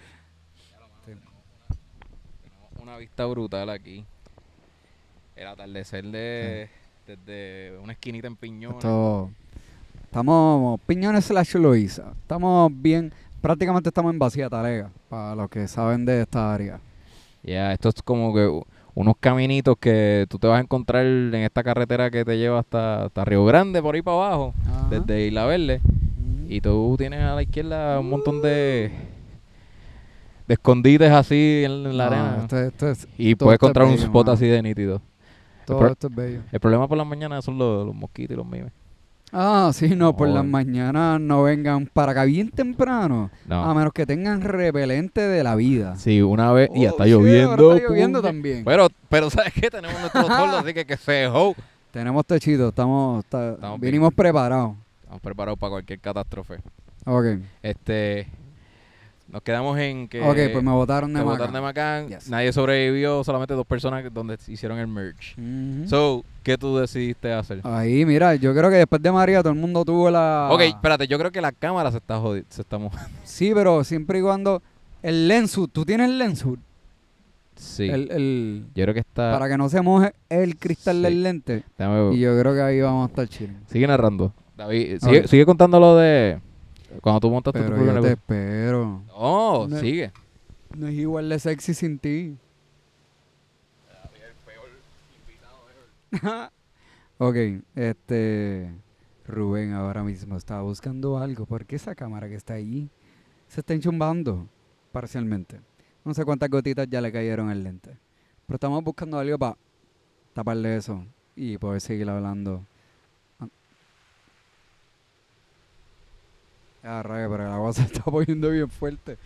[1.04, 1.32] Tenemos
[2.80, 4.04] una vista brutal aquí.
[5.34, 6.70] El atardecer de...
[7.06, 8.76] Desde una esquinita en Piñones.
[8.78, 9.30] Esto-
[10.14, 12.12] estamos piñones slash Loiza.
[12.22, 16.78] Estamos bien, prácticamente estamos en vacía talega, para los que saben de esta área.
[17.42, 18.48] Ya, esto es como que
[18.94, 23.06] unos caminitos que tú te vas a encontrar en esta carretera que te lleva hasta,
[23.06, 24.86] hasta Río Grande, por ahí para abajo, Ajá.
[24.88, 25.80] desde Isla Verde.
[25.84, 26.46] Mm.
[26.52, 28.92] Y tú tienes a la izquierda un montón de,
[30.46, 32.38] de escondites así en, la arena.
[32.42, 35.02] esto- esto es- y puedes encontrar un bello, spot así de nítido.
[35.66, 36.40] todo esto es bello.
[36.52, 38.70] El problema por las mañanas son los, los mosquitos y los mimes.
[39.36, 43.64] Ah, sí, no, por las mañanas no vengan para acá bien temprano, No.
[43.64, 45.96] a menos que tengan repelente de la vida.
[45.96, 46.70] Sí, una vez.
[46.74, 47.50] y ya Oh, está shit, lloviendo.
[47.50, 48.64] ahora está lloviendo también.
[48.64, 49.70] Pero, pero ¿sabes qué?
[49.70, 51.54] Tenemos nuestro toldo, así que que se ho.
[51.90, 53.90] Tenemos techito, estamos, está- Estamos bien.
[53.92, 54.76] vinimos preparados.
[55.00, 56.58] Estamos preparados para cualquier catástrofe.
[57.04, 57.24] Ok,
[57.62, 58.26] Este.
[59.34, 60.20] Nos quedamos en que.
[60.22, 61.32] ok, pues me votaron de te Maca.
[61.38, 62.08] botaron de Macán.
[62.08, 62.30] Yes.
[62.30, 64.88] Nadie sobrevivió, solamente dos personas donde hicieron el.
[64.88, 65.88] Ujú.
[65.88, 67.60] So, ¿qué tú decidiste hacer?
[67.64, 70.50] Ahí, mira, yo creo que después de María todo el mundo tuvo la...
[70.52, 72.46] Ok, espérate, yo creo que la cámara se está jodiendo.
[72.48, 73.10] Se está mojando.
[73.24, 74.62] Sí, pero siempre y cuando...
[75.02, 76.56] El Lensu, ¿tú tienes el Lensu?
[77.56, 77.88] Sí.
[77.90, 79.32] El, el- yo creo que está.
[79.32, 81.02] Para que no se moje el cristal Sí.
[81.02, 81.64] del lente.
[81.76, 83.56] Déjame- Y yo creo que ahí vamos a estar chill.
[83.66, 84.32] Sigue narrando.
[84.56, 86.38] David, sigue, sigue contando lo de.
[87.00, 89.02] Cuando tú montaste tu Pero yo te espero.
[89.12, 89.78] Oh, No.
[89.78, 90.12] sigue.
[90.76, 92.36] No es igual de sexy sin ti.
[97.18, 97.36] ok,
[97.74, 98.72] este...
[99.26, 101.46] Rubén ahora mismo está buscando algo.
[101.46, 102.90] porque esa cámara que está ahí
[103.48, 104.48] se está enchumbando
[104.92, 105.60] parcialmente?
[106.04, 107.96] No sé cuántas gotitas ya le cayeron al lente.
[108.46, 109.56] Pero estamos buscando algo para
[110.34, 112.66] taparle eso y poder seguir hablando.
[116.84, 119.16] Ah, raya, pero el agua se está poniendo bien fuerte.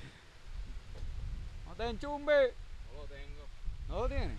[1.69, 2.33] ¡No te enchumbe!
[2.93, 3.45] No lo tengo.
[3.89, 4.37] ¿No lo tienes?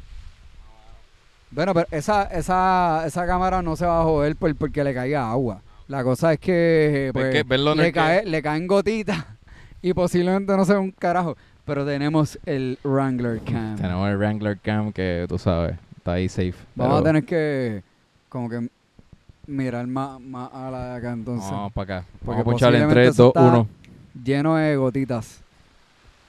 [1.52, 5.30] Bueno, pero esa, esa, esa cámara no se va a joder por, porque le caiga
[5.32, 5.62] agua.
[5.88, 9.26] La cosa es que, Pues que no le, que- caen gotitas
[9.82, 11.36] y posiblemente no sea un carajo.
[11.66, 13.76] Pero tenemos el Wrangler Cam.
[13.76, 16.54] Tenemos el Wrangler Cam que tú sabes, está ahí safe.
[16.76, 17.84] Vamos a tener que
[18.28, 18.70] como que
[19.50, 21.50] mirar más, más a la de acá entonces.
[21.52, 22.08] Vamos para acá.
[22.26, 23.68] Porque Vamos a en posiblemente 3, eso 2, está 1.
[24.24, 25.42] Lleno de gotitas.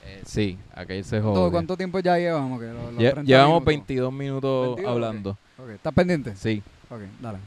[0.04, 1.50] Eh, sí, aquel se ¿Todo- jode.
[1.52, 2.58] ¿Cuánto tiempo ya llevamos?
[2.60, 3.64] Que los- los Lle- 30 llevamos minutos.
[3.66, 5.30] 22 minutos 22, hablando.
[5.58, 6.34] Ok, ¿Estás pendiente?
[6.36, 6.62] Sí.
[6.88, 7.38] Ok, dale.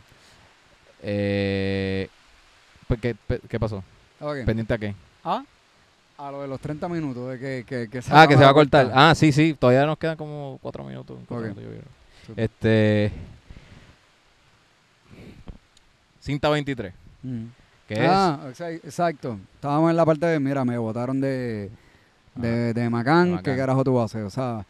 [1.01, 2.07] Eh,
[3.01, 3.15] ¿qué,
[3.49, 3.83] qué pasó?
[4.45, 4.95] ¿Pendiente a qué?
[5.23, 5.43] Ah,
[6.17, 8.53] a lo de los 30 minutos de que, que, que Ah, que se va a
[8.53, 8.85] cortar.
[8.85, 8.91] cortar.
[9.09, 9.55] Ah, sí, sí.
[9.59, 11.17] Todavía nos quedan como 4 minutos.
[11.27, 11.57] cuatro Ok.
[11.57, 11.83] minutos,
[12.27, 12.33] yo.
[12.37, 13.11] Este.
[16.23, 16.93] Cinta 23.
[17.23, 17.43] Mm.
[17.87, 19.37] ¿Qué Ah, exa- exacto.
[19.55, 21.69] Estábamos en la parte de, mira, me votaron de,
[22.35, 23.43] de, de Macán, de Macán.
[23.43, 24.23] ¿qué carajo tú vas a hacer?
[24.23, 24.65] O sea,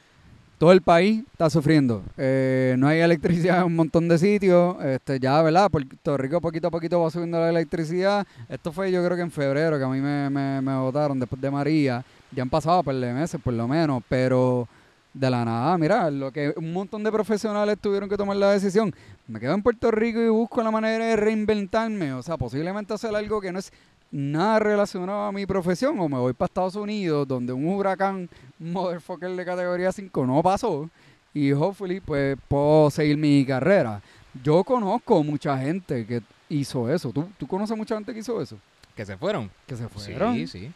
[0.57, 2.01] todo el país está sufriendo.
[2.17, 4.83] Eh, no hay electricidad en un montón de sitios.
[4.83, 5.69] Este, ya, ¿verdad?
[5.69, 8.25] Puerto Rico poquito a poquito va subiendo la electricidad.
[8.49, 11.39] Esto fue yo creo que en febrero que a mí me, me, me votaron después
[11.39, 12.03] de María.
[12.31, 14.67] Ya han pasado un par de meses por lo menos, pero
[15.13, 18.93] de la nada, mira, lo que un montón de profesionales tuvieron que tomar la decisión.
[19.27, 22.13] Me quedo en Puerto Rico y busco la manera de reinventarme.
[22.13, 23.71] O sea, posiblemente hacer algo que no es
[24.11, 25.99] nada relacionado a mi profesión.
[25.99, 28.27] O me voy para Estados Unidos, donde un huracán
[28.59, 30.89] motherfucker de categoría 5 no pasó.
[31.33, 34.01] Y hopefully, pues, puedo seguir mi carrera.
[34.43, 37.11] Yo conozco mucha gente que hizo eso.
[37.11, 38.57] ¿Tú, tú conoces mucha gente que hizo eso?
[38.95, 39.49] Que se fueron.
[39.67, 40.35] Que se fueron.
[40.35, 40.71] Sí, sí.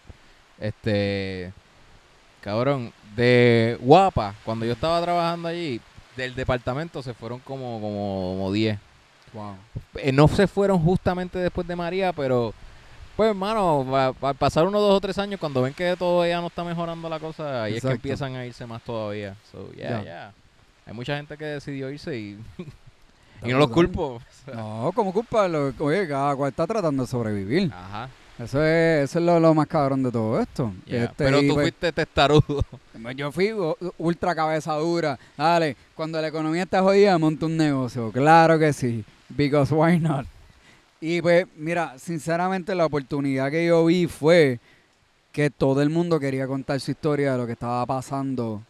[0.59, 1.53] Este.
[2.41, 5.81] Cabrón, de Guapa, cuando yo estaba trabajando allí,
[6.15, 8.79] del departamento se fueron como, como, como 10.
[9.33, 9.55] Wow.
[9.95, 12.53] Eh, no se fueron justamente después de María, pero
[13.15, 16.25] pues hermano, va, va a pasar unos dos o tres años cuando ven que todo
[16.25, 19.35] ya no está mejorando la cosa, ahí es que empiezan a irse más todavía.
[19.51, 20.33] So, yeah, yeah.
[20.85, 22.39] Hay mucha gente que decidió irse y,
[23.43, 24.15] y no los culpo.
[24.15, 27.71] O sea, No, como culpa, lo- oye, cada cual está tratando de sobrevivir.
[27.73, 28.07] Ajá.
[28.39, 30.71] Eso es, eso es lo, lo más cabrón de todo esto.
[30.85, 31.05] yeah.
[31.05, 32.63] Este, pero y tú pues, fuiste testarudo.
[33.15, 33.51] Yo fui
[33.97, 35.17] ultra cabeza dura.
[35.35, 38.11] Dale, cuando la economía está jodida, monto un negocio.
[38.11, 39.03] Claro que sí.
[39.29, 40.27] Because why not?
[41.01, 44.59] Y pues, mira, sinceramente la oportunidad que yo vi fue
[45.31, 48.61] que todo el mundo quería contar su historia de lo que estaba pasando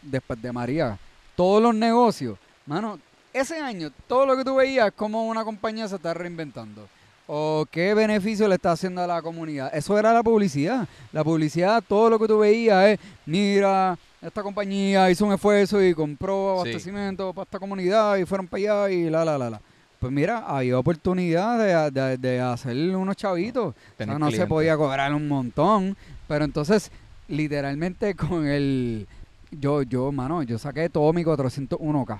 [0.00, 0.98] después de María.
[1.36, 2.98] Todos los negocios, mano,
[3.32, 6.88] ese año, todo lo que tú veías, como una compañía se está reinventando.
[7.26, 9.74] O qué beneficio le está haciendo a la comunidad.
[9.74, 10.86] Eso era la publicidad.
[11.12, 15.94] La publicidad, todo lo que tú veías es, mira, esta compañía hizo un esfuerzo y
[15.94, 16.68] compró Sí.
[16.68, 19.60] abastecimiento para esta comunidad y fueron para allá y la, la, la, la.
[19.98, 23.68] Pues mira, había oportunidad de, de, de hacer unos chavitos.
[23.68, 25.96] O sea, Tener no se podía cobrar un montón.
[26.28, 26.90] Pero entonces,
[27.28, 29.06] literalmente con el...
[29.50, 32.18] Yo, yo, mano, yo saqué todo mi 401k.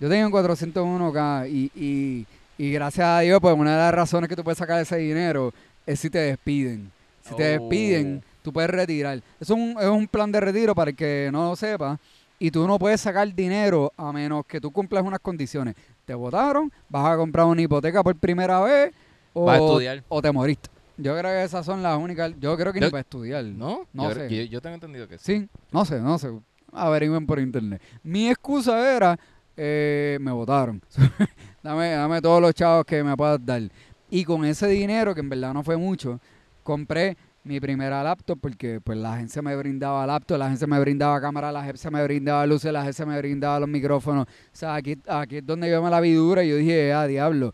[0.00, 2.26] Yo tenía un 401k y, y,
[2.58, 5.52] y gracias a Dios, pues una de las razones que tú puedes sacar ese dinero
[5.86, 6.90] es si te despiden.
[7.22, 7.60] Si te Oh.
[7.62, 9.20] despiden, tú puedes retirar.
[9.40, 11.98] Es un, es un plan de retiro para el que no lo sepa.
[12.38, 15.74] Y tú no puedes sacar dinero a menos que tú cumplas unas condiciones.
[16.04, 18.92] Te votaron, vas a comprar una hipoteca por primera vez
[19.32, 20.04] o, Vas a estudiar.
[20.08, 20.68] o te moriste.
[20.98, 22.32] Yo creo que esas son las únicas.
[22.38, 23.44] Yo creo que Yo- ni para estudiar.
[23.44, 23.86] ¿No?
[23.92, 24.28] No yo, sé.
[24.34, 25.40] yo, yo tengo entendido que sí.
[25.40, 26.30] Sí, no sé, no sé.
[26.72, 27.80] Averigüen por internet.
[28.02, 29.18] Mi excusa era,
[29.56, 30.80] eh, me votaron.
[31.66, 33.62] dame, dame todos los chavos que me puedas dar.
[34.08, 36.20] Y con ese dinero, que en verdad no fue mucho,
[36.62, 41.20] compré mi primera laptop porque pues la agencia me brindaba laptop, la agencia me brindaba
[41.20, 44.26] cámara, la agencia me brindaba luces, la agencia me brindaba los micrófonos.
[44.26, 47.06] O sea, aquí, aquí es donde yo me la vi dura y yo dije, ah,
[47.06, 47.52] diablo,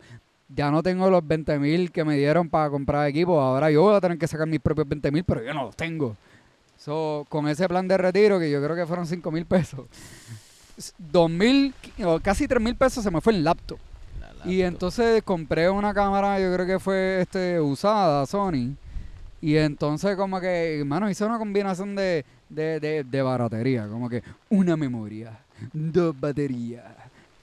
[0.49, 3.95] ya no tengo los 20 mil que me dieron para comprar equipo, ahora yo voy
[3.95, 6.15] a tener que sacar mis propios 20 mil, pero yo no los tengo.
[6.77, 9.87] So, con ese plan de retiro, que yo creo que fueron 5 mil pesos,
[10.97, 11.73] 2 mil,
[12.03, 13.79] o casi 3 mil pesos se me fue en laptop.
[14.45, 18.75] Y entonces compré una cámara, yo creo que fue este usada, Sony.
[19.41, 23.87] Y entonces como que, hermano, hice una combinación de, de, de, de baratería.
[23.87, 25.39] Como que una memoria,
[25.71, 26.83] dos baterías,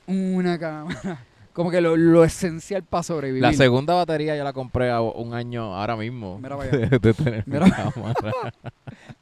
[0.07, 1.25] una cámara.
[1.53, 3.43] Como que lo, lo esencial para sobrevivir.
[3.43, 6.39] La segunda batería ya la compré a un año ahora mismo.
[6.39, 6.87] Mira para allá.
[6.89, 7.67] de, de tener mi Mira.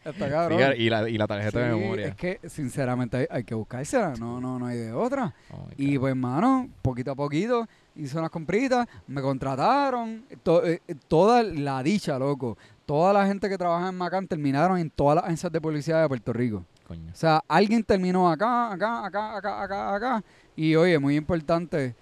[0.04, 0.58] Está cabrón.
[0.76, 2.08] Sí, y, la, y la tarjeta de memoria.
[2.08, 5.34] Es que sinceramente hay, hay que buscársela, no, no, no hay de otra.
[5.52, 10.94] Oh Y pues, mano, poquito a poquito hice unas compritas, me contrataron, to- eh, eh,
[11.08, 12.56] toda la dicha, loco.
[12.86, 16.08] Toda la gente que trabaja en Macán terminaron en todas las agencias de policía de
[16.08, 16.64] Puerto Rico.
[16.86, 17.10] Coño.
[17.12, 20.24] O sea, alguien terminó acá, acá, acá, acá, acá, acá.
[20.56, 21.94] Y oye, muy importante,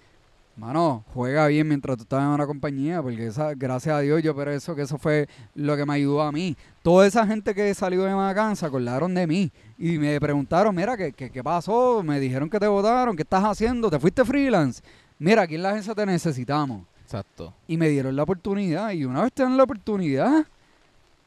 [0.57, 4.35] mano, juega bien mientras tú estás en una compañía, porque esa, gracias a Dios yo
[4.35, 6.55] pero eso que eso fue lo que me ayudó a mí.
[6.81, 10.97] Toda esa gente que salió de Macán se acordaron de mí y me preguntaron, mira,
[10.97, 12.01] ¿qué, qué, qué pasó?
[12.03, 13.89] Me dijeron que te votaron, ¿qué estás haciendo?
[13.89, 14.81] ¿Te fuiste freelance?
[15.19, 16.83] Mira, aquí en la agencia te necesitamos.
[17.03, 17.53] Exacto.
[17.67, 18.91] Y me dieron la oportunidad.
[18.91, 20.45] Y una vez te dan la oportunidad,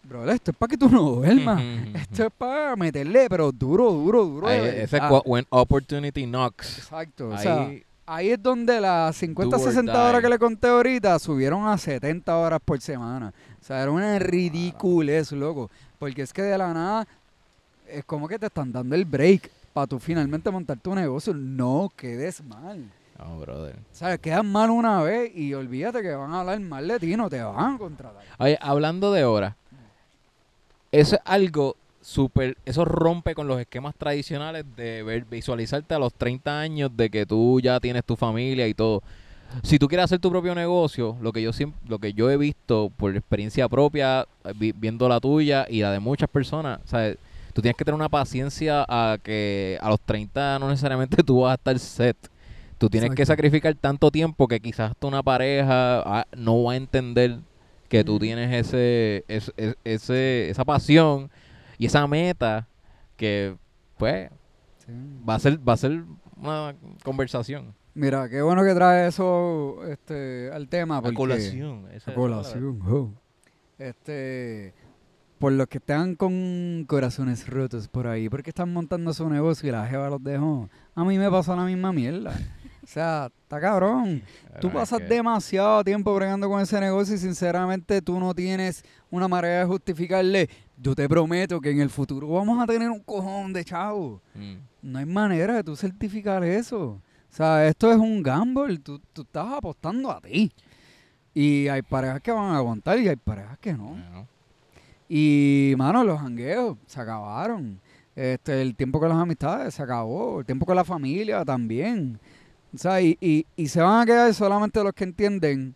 [0.03, 1.63] bro, esto es para que tú no duermas.
[1.95, 4.47] Esto es para meterle, pero duro, duro, duro.
[4.49, 6.79] Ahí, ese cu- when opportunity knocks.
[6.79, 7.29] Exacto.
[7.29, 7.71] O Ahí, sea,
[8.11, 9.99] ahí es donde las 50, Do or 60 die.
[10.01, 13.33] horas que le conté ahorita subieron a 70 horas por semana.
[13.61, 15.71] O sea, era una ridiculez, loco.
[15.99, 17.07] Porque es que de la nada
[17.87, 21.33] es como que te están dando el break para tú finalmente montar tu negocio.
[21.35, 22.91] No quedes mal.
[23.19, 23.77] oh, brother.
[23.77, 27.17] O sea, quedas mal una vez y olvídate que van a hablar mal de ti,
[27.17, 28.23] no te van a contratar.
[28.39, 29.55] Oye, hablando de horas,
[30.91, 36.15] eso es algo súper, eso rompe con los esquemas tradicionales de ver, visualizarte a los
[36.15, 39.03] 30 años de que tú ya tienes tu familia y todo.
[39.63, 42.37] Si tú quieres hacer tu propio negocio, lo que yo siempre, lo que yo he
[42.37, 47.17] visto por experiencia propia, eh, vi- viendo la tuya y la de muchas personas, ¿sabes?
[47.53, 51.53] Tú tienes que tener una paciencia a que a los 30 no necesariamente tú vas
[51.53, 52.17] a estar set.
[52.79, 56.77] Tú tienes que sacrificar tanto tiempo que quizás tú una pareja ah, no va a
[56.77, 57.39] entender
[57.89, 59.53] que tú tienes ese, ese,
[59.85, 61.29] ese- esa pasión
[61.81, 62.69] y esa meta
[63.17, 63.57] que,
[63.97, 64.31] pues,
[64.87, 64.93] Sí.
[65.29, 66.05] Va a ser, va a ser
[66.37, 67.75] una conversación.
[67.95, 71.01] Mira, qué bueno que trae eso este, al tema.
[71.03, 71.87] Porque, A colación.
[71.89, 73.11] esa es A la colación, oh.
[73.79, 74.75] Este,
[75.39, 79.73] por los que están con corazones rotos por ahí, porque están montando su negocio y
[79.73, 80.69] la jeva los dejó.
[80.95, 82.35] A mí me pasó la misma mierda.
[82.83, 84.23] O sea, está cabrón.
[84.61, 89.61] Tú pasas demasiado tiempo bregando con ese negocio y sinceramente tú no tienes una manera
[89.61, 90.49] de justificarle.
[90.83, 94.21] Yo te prometo que en el futuro vamos a tener un cojón de chavo.
[94.35, 94.55] Mm.
[94.83, 96.83] No hay manera de tú certificar eso.
[96.83, 97.01] O
[97.33, 98.79] sea, esto es un gamble.
[98.79, 100.51] Tú, tú estás apostando a ti.
[101.35, 103.89] Y hay parejas que van a aguantar y hay parejas que no.
[103.91, 104.27] Bueno,
[105.09, 107.79] Y, mano, los jangueos se acabaron.
[108.17, 110.41] Este, el tiempo con las amistades se acabó.
[110.41, 112.19] El tiempo con la familia también.
[112.75, 115.75] O sea, y, y, y se van a quedar solamente los que entienden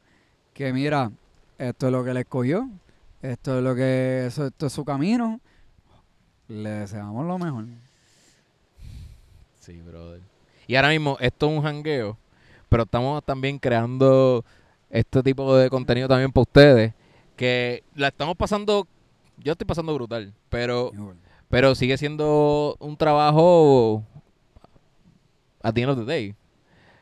[0.55, 1.11] que, mira,
[1.59, 2.69] esto es lo que le escogió.
[3.25, 5.41] Esto es lo que, eso, esto es su camino.
[6.47, 7.65] Le deseamos lo mejor.
[9.61, 10.21] Sí, brother.
[10.67, 12.19] Y ahora mismo, esto es un jangueo,
[12.69, 14.45] pero estamos también creando
[14.91, 16.93] este tipo de contenido también para ustedes,
[17.35, 18.87] que la estamos pasando,
[19.39, 20.93] yo estoy pasando brutal, pero,
[21.49, 24.05] pero sigue siendo un trabajo
[25.63, 26.35] a the end of the day.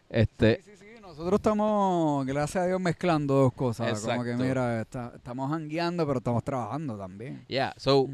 [0.09, 0.72] Este, Sí, sí, sí.
[1.13, 4.01] Nosotros estamos, gracias a Dios, mezclando dos cosas.
[4.01, 7.45] Como que, mira, está- estamos jangueando, pero estamos trabajando también.
[7.49, 8.09] yeah, so,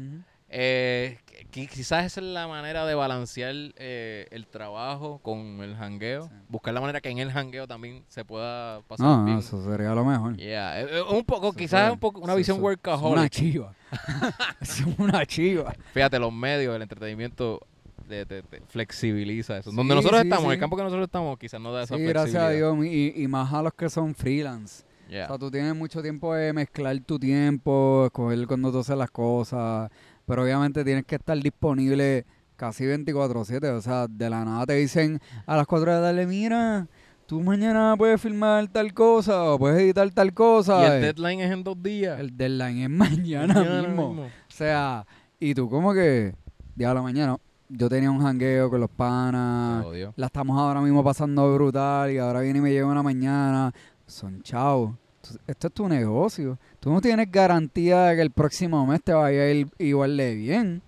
[0.49, 1.17] eh,
[1.49, 6.29] qui- quizás esa es la manera de balancear eh, el trabajo con el jangueo, Sí.
[6.49, 9.35] buscar la manera que en el jangueo también se pueda pasar No, bien.
[9.35, 10.35] no, eso sería lo mejor.
[10.35, 12.75] Yeah, eh, eh, un poco, Eso quizás fue- un poco una eso- visión eso- Es
[12.75, 13.31] una workaholic.
[13.31, 13.73] chiva.
[14.59, 15.73] es una chiva.
[15.93, 17.61] Fíjate, los medios, el entretenimiento
[18.09, 19.71] te, te- te flexibiliza eso.
[19.71, 20.53] Donde Sí, nosotros sí, estamos, sí.
[20.55, 22.49] el campo que nosotros estamos, quizás no da esa Sí, gracias a.
[22.49, 22.75] Dios.
[22.85, 24.83] Y, y más a los que son freelance.
[25.09, 25.25] Yeah.
[25.25, 29.09] O sea, tú tienes mucho tiempo de mezclar tu tiempo, escoger cuando tú haces las
[29.11, 29.89] cosas.
[30.25, 33.65] Pero obviamente tienes que estar disponible casi 24-7.
[33.75, 36.87] O sea, de la nada te dicen a las 4 de la tarde, mira,
[37.25, 40.81] tú mañana puedes filmar tal cosa o puedes editar tal cosa.
[40.83, 42.19] y el deadline es en dos días.
[42.19, 44.09] el deadline es mañana, Mañana mismo.
[44.09, 44.23] mismo.
[44.25, 45.07] O sea,
[45.39, 46.35] y tú como que,
[46.75, 47.37] día a la mañana,
[47.69, 52.41] yo tenía un jangueo con los panas, la estamos ahora mismo pasando brutal y ahora
[52.41, 53.71] viene y me llega una mañana.
[54.07, 54.95] Son chavos.
[55.21, 56.57] Tú- Esto es tu negocio.
[56.79, 60.33] Tú no tienes garantía de que el próximo mes te vaya a ir igual de
[60.35, 60.81] bien.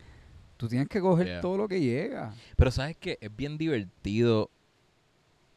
[0.58, 1.42] Tú tienes que coger Yeah.
[1.42, 2.34] todo lo que llega.
[2.56, 4.50] Pero sabes que es bien divertido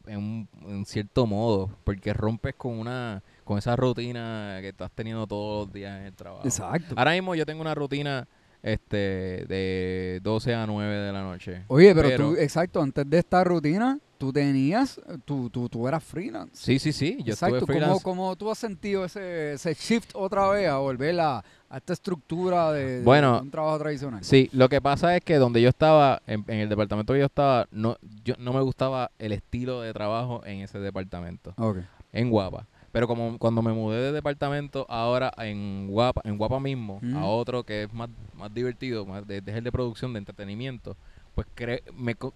[0.07, 5.27] en, un- en cierto modo, porque rompes con una con esa rutina que estás teniendo
[5.27, 6.45] todos los días en el trabajo.
[6.47, 6.95] Exacto.
[6.97, 8.27] Ahora mismo yo tengo una rutina
[8.65, 11.65] este de 12 a 9 de la noche.
[11.69, 16.03] Oye, pero, pero- tú, exacto, antes de esta rutina, tú tenías, tú, tú, tú eras
[16.03, 16.53] freelance.
[16.55, 17.19] Sí, sí, sí.
[17.23, 18.03] Yo Exacto, estuve ¿cómo, freelance.
[18.05, 22.73] cómo tú has sentido ese, ese shift otra vez a volver a, a esta estructura
[22.73, 24.25] de, de Bueno, un trabajo tradicional?
[24.25, 27.27] Sí, lo que pasa es que donde yo estaba, en, en el departamento que yo
[27.27, 31.79] estaba, no, yo, no me gustaba el estilo de trabajo en ese departamento, Ok.
[32.15, 32.67] en Guapa.
[32.95, 37.17] Pero como cuando me mudé de departamento ahora en Guapa, en Guapa mismo, Mm.
[37.17, 40.97] a otro que es más, más divertido, más de, de, de producción, de entretenimiento,
[41.35, 42.33] pues cre- me co-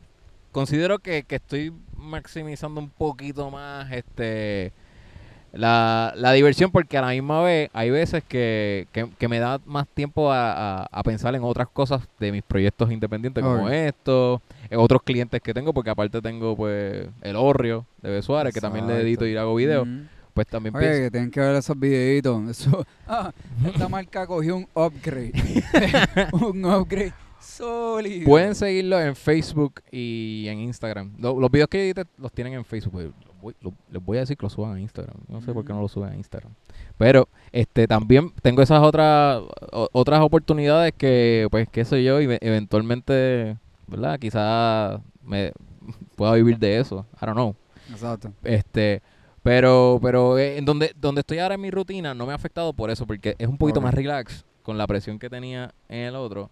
[0.51, 4.73] considero que, que estoy maximizando un poquito más este
[5.53, 9.61] la, la diversión porque a la misma vez hay veces que, que, que me da
[9.65, 13.71] más tiempo a, a- a pensar en otras cosas de mis proyectos independientes como Ok.
[13.71, 18.23] esto, en otros clientes que tengo, porque aparte tengo pues el Orrio de B.
[18.23, 20.18] Suárez, que también le edito y hago videos, Mm.
[20.39, 21.03] Pues también Oye, pienso...
[21.03, 22.49] que tienen que ver esos videitos.
[22.51, 23.33] Eso, ah,
[23.67, 25.33] esta marca cogió un upgrade.
[26.33, 28.25] un upgrade sólido.
[28.25, 31.13] Pueden seguirlo en Facebook y en Instagram.
[31.19, 32.93] Lo- los videos que edité los tienen en Facebook.
[32.95, 35.17] pero los voy- lo- les voy a decir que los suban a Instagram.
[35.27, 36.53] No sé por qué no los suben a Instagram.
[36.97, 42.29] Pero este también tengo esas otras o- otras oportunidades que, pues, qué sé yo, y
[42.41, 43.57] eventualmente,
[43.89, 44.21] ¿verdad?
[44.21, 45.53] Quizás me
[46.15, 47.05] pueda vivir de eso.
[47.21, 47.57] I don't know.
[47.91, 48.33] Exacto.
[48.45, 49.03] Este,
[49.49, 52.73] pero, pero eh, en donde, donde estoy ahora en mi rutina no me ha afectado
[52.73, 56.17] por eso, porque es un poquito más relax con la presión que tenía en el
[56.17, 56.51] otro,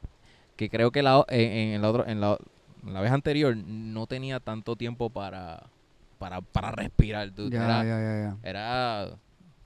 [0.56, 2.38] que creo que la, en, en el otro, en la,
[2.86, 5.64] en la vez anterior no tenía tanto tiempo para,
[6.18, 7.34] para, para respirar.
[7.34, 7.56] dude.
[7.56, 9.08] Era, era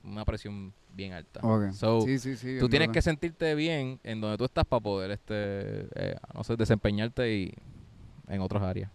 [0.03, 1.39] una presión bien alta.
[1.73, 2.57] So, sí, sí, sí.
[2.59, 2.93] Tú en tienes verdad.
[2.93, 7.53] que sentirte bien en donde tú estás para poder, este, eh, no sé, desempeñarte y
[8.27, 8.91] en otras áreas.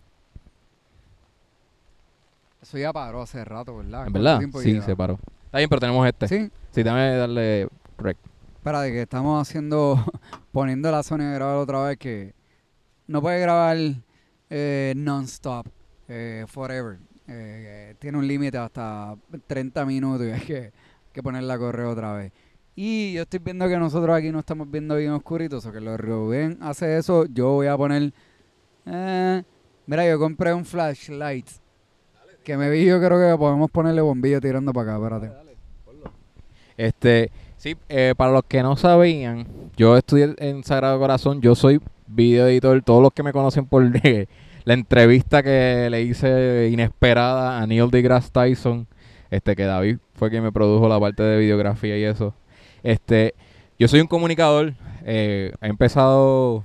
[2.61, 4.07] Eso ya paró hace rato, ¿verdad?
[4.07, 4.85] En ¿Cuánto verdad, sí, lleva?
[4.85, 5.19] se paró.
[5.45, 6.29] Está bien, pero tenemos este.
[6.29, 6.51] Sí.
[6.71, 8.17] Sí, déjame darle rec.
[8.57, 10.03] Espérate, que estamos haciendo,
[10.53, 12.35] poniendo la Sony a grabar otra vez que
[13.07, 13.77] no puede grabar
[14.51, 15.67] eh, non-stop,
[16.09, 16.99] eh, forever.
[17.29, 20.73] Eh, tiene un límite hasta 30 minutos y hay que,
[21.13, 22.33] que ponerla a correr otra vez.
[22.75, 25.99] Y yo estoy viendo que nosotros aquí no estamos viendo bien oscuritos, o que los
[25.99, 28.13] Rubén hace eso, yo voy a poner
[28.85, 31.47] Mira, yo compré un flashlight.
[32.47, 35.33] Que me vi, yo creo que podemos ponerle bombillo tirando para acá, espérate.
[36.77, 41.81] Este, sí, eh, para los que no sabían, yo estudié en Sagrado Corazón, yo soy
[42.07, 43.83] video editor, todos los que me conocen por
[44.65, 48.87] la entrevista que le hice inesperada a Neil deGrasse Tyson,
[49.29, 52.33] este que David fue quien me produjo la parte de videografía y eso.
[52.85, 53.35] Este,
[53.77, 54.75] yo soy un comunicador,
[55.05, 56.63] eh, he empezado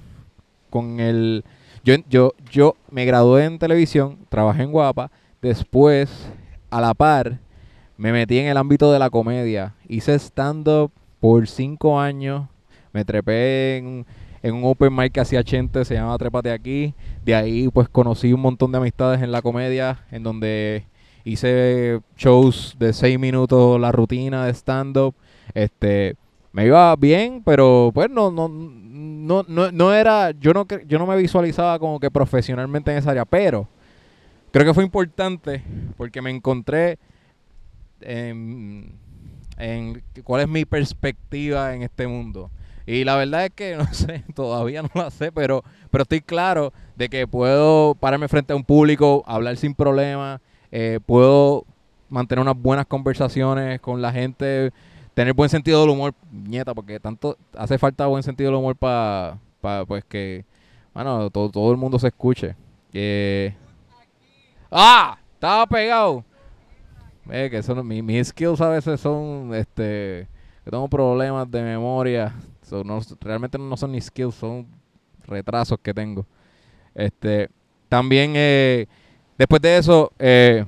[0.70, 1.44] con el
[1.84, 5.10] yo, yo, yo me gradué en televisión, trabajé en Guapa,
[5.42, 6.30] después,
[6.70, 7.39] a la par,
[7.98, 9.76] me metí en el ámbito de la comedia.
[9.88, 12.48] Hice stand-up por cinco años,
[12.94, 14.06] me trepé en,
[14.42, 16.94] en un open mic que hacía Chente, se llama Trépate Aquí.
[17.24, 20.86] De ahí, pues, conocí un montón de amistades en la comedia, en donde
[21.24, 25.14] hice shows de seis minutos, la rutina de stand-up.
[25.54, 26.16] Este,
[26.52, 31.06] me iba bien, pero pues no, no, no, no, no era, yo no, yo no
[31.06, 33.68] me visualizaba como que profesionalmente en esa área, pero
[34.52, 35.64] creo que fue importante
[35.97, 36.99] porque me encontré
[38.02, 38.93] en,
[40.24, 42.52] cuál es mi perspectiva en este mundo.
[42.86, 46.74] Y la verdad es que no sé, todavía no la sé, pero, pero estoy claro
[46.95, 50.41] de que puedo pararme frente a un público, hablar sin problema,
[50.72, 51.66] eh, puedo
[52.10, 54.72] mantener unas buenas conversaciones con la gente,
[55.14, 59.38] tener buen sentido del humor, nieta, porque tanto hace falta buen sentido del humor para
[59.88, 60.43] pues que,
[60.93, 62.56] bueno, todo, todo el mundo se escuche.
[62.93, 63.54] Eh,
[64.72, 65.17] ¡Ah!
[65.34, 66.24] Estaba pegado.
[67.30, 70.28] Eh, que son, mi- mis skills a veces son, este,
[70.63, 72.34] que tengo problemas de memoria.
[72.86, 74.65] No, realmente no son ni skills, son
[75.28, 76.26] retrasos que tengo.
[76.95, 77.49] Este,
[77.89, 78.88] también, eh,
[79.38, 80.65] después de eso, eh,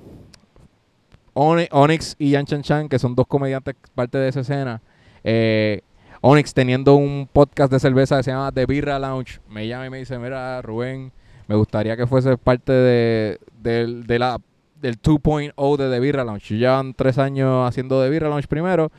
[1.33, 4.81] Onyx y Yan Chan Chan, que son dos comediantes parte de esa escena.
[5.23, 5.81] Eh,
[6.21, 9.89] Onyx teniendo un podcast de cerveza que se llama The Birra Lounge, me llama y
[9.89, 11.11] me dice, mira Rubén,
[11.47, 14.39] me gustaría que fuese parte de, del- de la,
[14.81, 16.57] del 2.0 de The Birra Lounge.
[16.57, 18.91] Llevan tres años haciendo The Birra Lounge primero,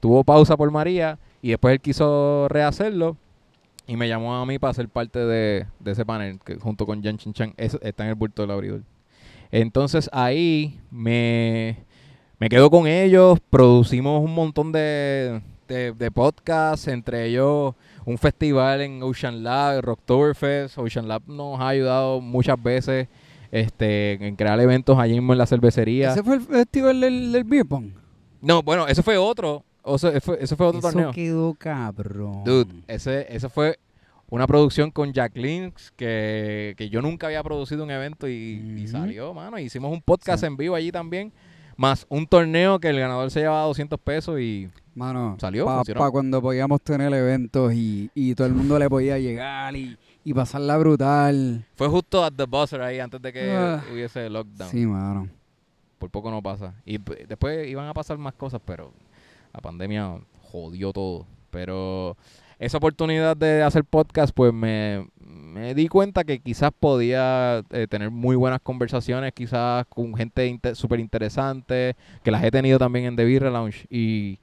[0.00, 3.16] tuvo pausa por María y después él quiso rehacerlo
[3.86, 7.02] y me llamó a mí para ser parte de, de ese panel que, junto con
[7.02, 7.54] Yan Chan Chan.
[7.56, 8.80] Eso está en el bulto del abridor.
[9.52, 11.84] Entonces ahí me,
[12.38, 18.80] me quedo con ellos, producimos un montón de, de, de podcasts, entre ellos un festival
[18.82, 20.78] en Ocean Lab, Rocktoberfest.
[20.78, 23.08] Ocean Lab nos ha ayudado muchas veces
[23.50, 26.10] este, en crear eventos allí mismo en la cervecería.
[26.12, 27.90] ¿Ese fue el festival del, del beer pong?
[28.40, 29.64] No, bueno, eso fue otro.
[29.82, 31.12] O sea, fue- eso fue otro Eso torneo.
[31.12, 32.42] quedó cabrón.
[32.44, 33.78] Dude, ese, ese fue
[34.28, 38.32] una producción con Jack Links que, que yo nunca había producido un evento y,
[38.76, 38.88] y Ujú.
[38.92, 39.58] salió, mano.
[39.58, 40.46] Hicimos un podcast Sí.
[40.46, 41.32] en vivo allí también,
[41.76, 46.10] más un torneo que el ganador se llevaba 200 pesos y Mano, Salió, para funcionó.
[46.10, 50.76] cuando podíamos tener eventos y, y todo el mundo le podía llegar y, y pasarla
[50.78, 51.64] brutal.
[51.76, 53.84] fue justo at the buzzer ahí antes de que Ah.
[53.92, 54.70] hubiese lockdown.
[54.70, 55.28] Sí, mano.
[55.98, 56.74] Por poco no pasa.
[56.86, 58.90] Y después iban a pasar más cosas, pero
[59.52, 60.18] la pandemia
[60.50, 61.26] jodió todo.
[61.50, 62.16] Pero
[62.58, 68.10] esa oportunidad de hacer podcast, pues me, me di cuenta que quizás podía eh, tener
[68.10, 73.16] muy buenas conversaciones, quizás con gente inte- súper interesante, que las he tenido también en
[73.16, 73.86] The Beer Lounge.
[73.90, 74.38] Y,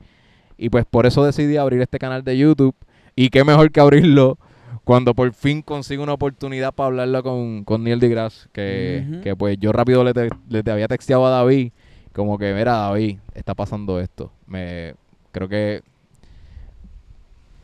[0.58, 2.76] y pues por eso decidí abrir este canal de YouTube.
[3.16, 4.38] Y qué mejor que abrirlo
[4.84, 9.58] cuando por fin consigo una oportunidad para hablarlo con, con Neil deGrasse, que, que pues
[9.60, 11.72] yo rápido le, te- le te había texteado a David,
[12.12, 14.32] como que, mira David, está pasando esto.
[14.48, 14.96] Me
[15.32, 15.82] Creo que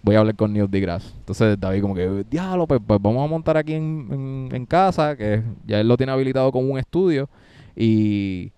[0.01, 1.13] voy a hablar con Neil deGrasse.
[1.17, 5.15] Entonces David como que, diablo, pues, pues vamos a montar aquí en, en- en casa,
[5.15, 7.29] que ya él lo tiene habilitado como un estudio,
[7.75, 8.51] y...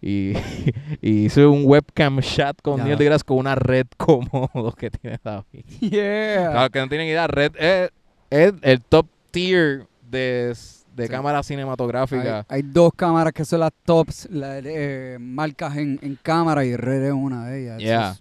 [0.00, 0.32] Y,
[1.02, 2.84] y hice un webcam chat con Ya.
[2.84, 5.64] Neil deGrasse con una red cómodo que tiene David.
[5.80, 6.50] Yeah.
[6.52, 7.90] Claro, que no tienen idea, Red es,
[8.30, 10.54] es el top tier de,
[10.94, 11.08] de Sí.
[11.12, 12.44] cámara cinematográfica.
[12.48, 17.04] hay dos cámaras que son las tops, las eh, marcas en, en cámara y Red
[17.06, 17.78] es una de ellas.
[17.78, 18.16] Yeah.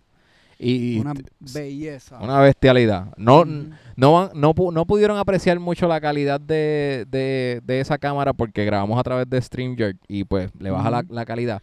[0.60, 2.18] Y, una belleza.
[2.20, 3.14] una bestialidad.
[3.18, 3.70] No, Ujú.
[3.96, 9.00] no, no, no pudieron apreciar mucho la calidad de, de, de esa cámara porque grabamos
[9.00, 11.62] a través de StreamYard y pues le baja la, calidad.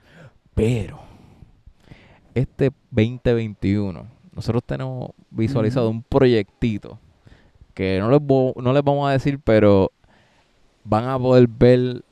[0.54, 1.00] Pero
[2.34, 6.98] este 2021 nosotros tenemos visualizado un proyectito
[7.74, 9.90] que no les, no les vamos a decir, pero
[10.84, 12.04] van a poder ver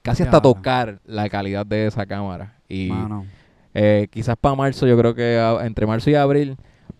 [0.00, 2.54] casi hasta tocar la calidad de esa cámara.
[2.68, 3.26] Y Mano.
[3.74, 6.56] Eh, quizás para marzo, yo creo que a- entre marzo y abril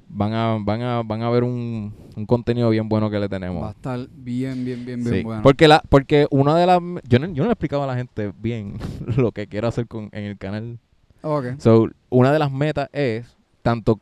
[0.09, 3.63] van a, van a, van a ver un, un contenido bien bueno que le tenemos.
[3.63, 5.43] Va a estar bien, bien, bien, bien Sí, bueno.
[5.43, 8.33] Porque la, porque una de las yo no, yo no le explicaba a la gente
[8.41, 8.75] bien
[9.17, 10.79] lo que quiero hacer con, en el canal.
[11.23, 11.47] Ok.
[11.59, 14.01] So, una de las metas es tanto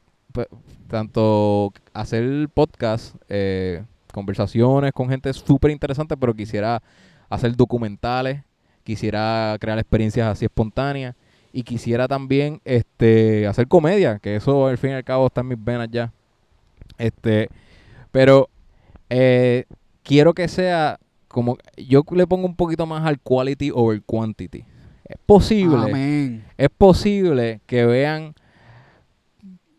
[0.87, 6.83] tanto hacer podcast, eh, conversaciones con gente súper interesante, pero quisiera
[7.29, 8.43] hacer documentales,
[8.85, 11.15] quisiera crear experiencias así espontáneas
[11.53, 15.49] y quisiera también este hacer comedia, que eso al fin y al cabo está en
[15.49, 16.13] mis venas ya.
[16.99, 17.49] Este,
[18.13, 18.49] pero
[19.11, 19.65] eh,
[20.03, 24.65] quiero que sea como yo le pongo un poquito más al quality over quantity.
[25.05, 26.45] Es posible, Amén.
[26.57, 28.35] es posible que vean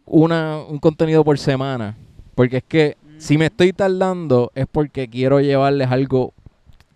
[0.06, 1.96] una, un contenido por semana,
[2.36, 6.34] porque es que si me estoy tardando es porque quiero llevarles algo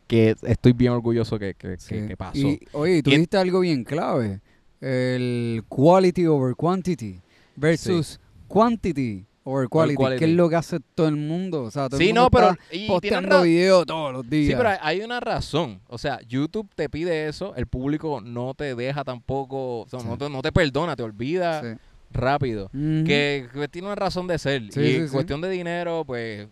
[0.08, 2.08] que estoy bien orgulloso que, que, que- Sí.
[2.08, 2.38] que pasó.
[2.40, 4.40] Y, oye, tú dijiste algo bien clave.
[4.84, 7.22] El quality over quantity
[7.56, 10.20] versus quantity over quality, quality.
[10.20, 11.64] que es lo que hace todo el mundo.
[11.64, 14.48] O sea, todo el sí, mundo no, pero está y posteando videos todos los días.
[14.52, 15.80] Sí, pero hay- una razón.
[15.88, 20.08] O sea, YouTube te pide eso, el público no te deja tampoco, o sea, Sí.
[20.08, 21.80] no, te, no te perdona, te olvida Sí.
[22.12, 22.70] rápido.
[22.72, 24.64] Que, que tiene una razón de ser.
[24.72, 26.48] Sí, y en cuestión de dinero, pues,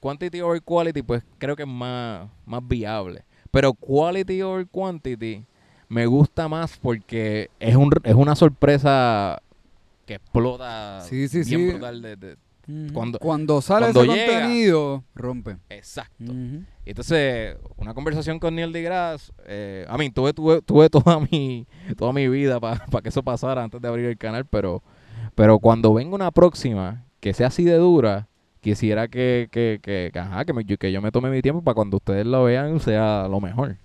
[0.00, 3.24] quantity over quality, pues creo que es más, más viable.
[3.50, 5.44] Pero quality over quantity
[5.88, 9.40] me gusta más porque es, un, es una sorpresa
[10.06, 11.70] que explota Sí, sí, bien sí.
[11.70, 12.02] brutal.
[12.02, 12.92] De, de- Ujú.
[12.94, 13.18] cuando-
[13.60, 15.56] sale cuando ese llega- contenido, rompe.
[15.68, 16.32] exacto.
[16.86, 21.66] Entonces, una conversación con Neil deGrasse, eh, a mí, tuve, tuve, tuve toda mi
[21.96, 24.82] toda mi vida para que eso pasara antes de abrir el canal, pero
[25.34, 28.28] pero cuando venga una próxima que sea así de dura,
[28.60, 31.74] quisiera que, que, que, que, ajá, que, me- que yo me tome mi tiempo para
[31.74, 33.76] cuando ustedes lo vean sea lo mejor.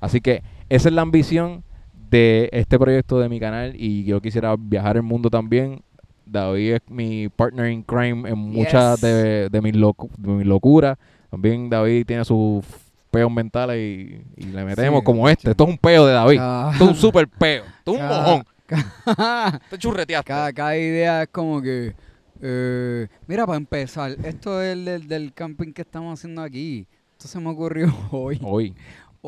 [0.00, 1.62] Así que esa es la ambición
[2.10, 5.82] de este proyecto de mi canal y yo quisiera viajar el mundo también.
[6.24, 9.00] David es mi partner in crime en muchas Yes.
[9.02, 10.98] de, de mis locu- mis locuras.
[11.30, 12.64] También David tiene sus
[13.10, 15.50] peos mentales y, y le metemos Sí, como este.
[15.50, 16.40] Esto es un peo de David.
[16.72, 17.64] Esto es un super peo.
[17.78, 18.44] Esto es un mojón.
[18.66, 20.32] cada, Te churreteaste.
[20.54, 21.94] cada idea es como que.
[22.42, 26.86] eh, mira, para empezar, esto es el del, del camping que estamos haciendo aquí.
[27.12, 28.40] Esto se me ocurrió hoy.
[28.42, 28.74] Hoy.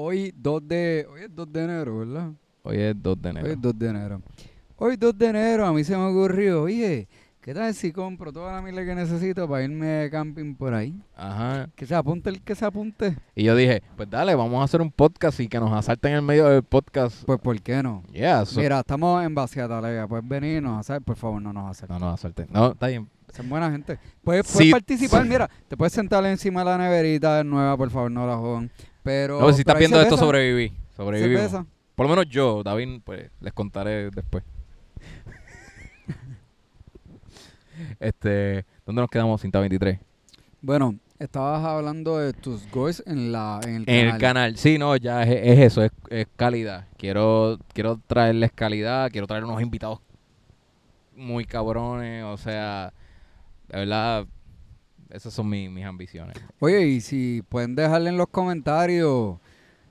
[0.01, 2.31] Hoy 2 de, hoy es 2 de enero, ¿verdad?
[2.63, 3.47] Hoy es 2 de enero.
[3.49, 4.23] Hoy es 2 de enero.
[4.77, 7.09] Hoy 2 de enero a mí se me ocurrió, oye,
[7.41, 10.95] ¿qué tal si compro toda la mila que necesito para irme de camping por ahí?
[11.17, 11.69] Ajá.
[11.75, 13.17] Que se apunte el que se apunte.
[13.35, 16.17] Y yo dije, pues dale, vamos a hacer un podcast y que nos asalten en
[16.19, 17.25] el medio del podcast.
[17.25, 18.05] Pues ¿por qué no?
[18.13, 20.07] Yeah, so- Mira, estamos en Vaciata, Talega.
[20.07, 21.99] Puedes venirnos a hacer, por favor, no nos acerques.
[21.99, 22.47] No, no, asalten.
[22.53, 23.09] No, está bien.
[23.35, 23.99] Son buena gente.
[24.23, 25.29] Puedes, puedes Sí, participar, sí.
[25.29, 28.71] mira, te puedes sentar encima de la neverita nueva, por favor, no la jodan.
[29.09, 29.41] Pero.
[29.41, 30.71] No, si estás viendo esto, sobreviví.
[30.95, 31.65] Cerveza.
[31.95, 34.45] Por lo menos yo, David, pues les contaré después.
[38.01, 39.41] este, ¿dónde nos quedamos?
[39.41, 39.99] Cinta 23.
[40.61, 44.15] Bueno, estabas hablando de tus goals en, la, en el En canal.
[44.15, 44.57] el canal.
[44.59, 46.87] Sí, no, ya es, es eso, es, es calidad.
[46.99, 50.01] Quiero, quiero traerles calidad, quiero traer unos invitados
[51.17, 52.93] muy cabrones, o sea,
[53.69, 54.27] de verdad,
[55.11, 56.37] esas son mi- mis ambiciones.
[56.61, 59.37] Oye, y si pueden dejarle en los comentarios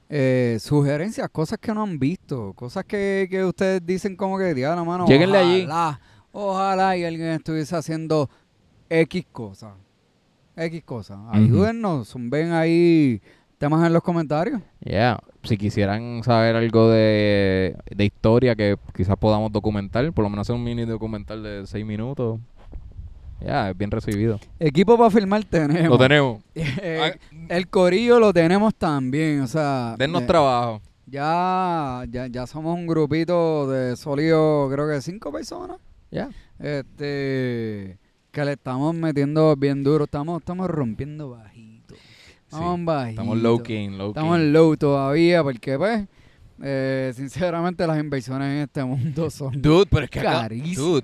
[0.10, 4.86] eh, sugerencias, cosas que no han visto, cosas que, que ustedes dicen como que, diablo,
[4.86, 5.64] mano, Lléguenle allí.
[5.66, 6.00] ojalá,
[6.32, 8.30] Ojalá y alguien estuviese haciendo
[8.90, 9.74] X cosas.
[10.56, 11.18] X cosas.
[11.32, 13.22] Ayúdennos, ven ahí
[13.58, 14.62] temas en los comentarios.
[14.80, 15.20] Yeah.
[15.44, 20.56] Si quisieran saber algo de, de historia que quizás podamos documentar, por lo menos hacer
[20.56, 22.40] un mini documental de seis minutos.
[23.40, 24.40] Ya, es bien recibido.
[24.60, 25.90] Equipo para filmar tenemos.
[25.90, 26.42] Lo tenemos.
[26.56, 27.18] Eh,
[27.50, 30.82] el corillo lo tenemos también, o sea, Dennos eh, trabajo.
[31.06, 35.78] ya, ya, ya somos un grupito de sólidos, creo que cinco personas,
[36.12, 36.30] Ya.
[36.60, 37.98] este,
[38.32, 41.96] que le estamos metiendo bien duro, estamos, estamos rompiendo bajito,
[42.46, 46.08] estamos bajito, Estamos low key, low estamos low todavía, porque pues,
[46.64, 51.04] eh, sinceramente las inversiones en este mundo son Dude, pero es que acá- dude,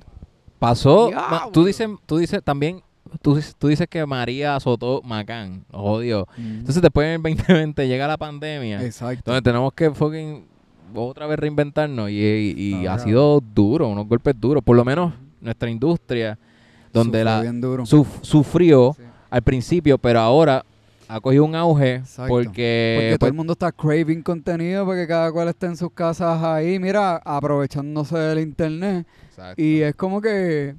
[0.68, 1.12] pasó.
[1.52, 2.82] Tú dices, tú dices también,
[3.22, 6.28] tú, dices- tú dices que María azotó Macán, jodió.
[6.38, 9.32] Mm, Entonces después en el 2020 llega la pandemia, exacto.
[9.32, 10.46] donde tenemos que fucking
[10.96, 14.64] otra vez reinventarnos y, y- y Está ha sido duro, unos golpes duros.
[14.64, 16.38] Por lo menos nuestra industria,
[16.92, 17.44] donde la
[17.86, 19.04] suf- sufrió Sí.
[19.30, 20.64] al principio, pero ahora
[21.16, 22.30] ha cogido un auge Exacto.
[22.30, 25.92] porque, Porque todo pues, el mundo está craving contenido porque cada cual está en sus
[25.92, 29.06] casas ahí, mira, aprovechándose del internet.
[29.30, 29.62] Exacto.
[29.62, 30.76] Y es como que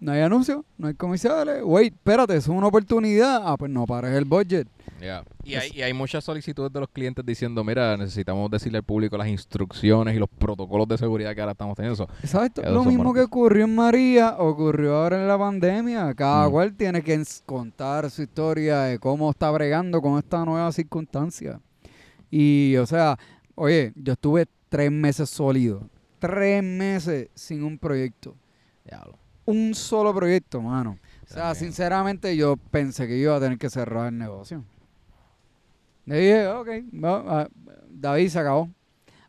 [0.00, 1.62] no hay anuncios, no hay comerciales.
[1.64, 3.42] Wait, espérate, es una oportunidad.
[3.44, 4.68] Ah, pues no pares el budget.
[5.00, 5.22] Ya.
[5.44, 9.16] Y, hay, y hay muchas solicitudes de los clientes diciendo, mira, necesitamos decirle al público
[9.16, 11.94] las instrucciones y los protocolos de seguridad que ahora estamos teniendo.
[12.04, 12.62] Eso, Exacto.
[12.62, 16.14] Lo mismo que ocurrió en María, ocurrió ahora en la pandemia.
[16.14, 16.50] Cada Mm.
[16.52, 21.60] cual tiene que contar su historia de cómo está bregando con esta nueva circunstancia.
[22.30, 23.16] Y, o sea,
[23.54, 25.88] oye, yo estuve tres meses sólido.
[26.18, 28.34] Tres meses sin un proyecto.
[28.84, 29.16] Diablo.
[29.50, 30.98] Un solo proyecto, mano.
[31.24, 31.56] O sea, También.
[31.56, 34.64] sinceramente yo pensé que iba a tener que cerrar el negocio.
[36.06, 36.68] Le dije, ok,
[37.90, 38.68] David se acabó.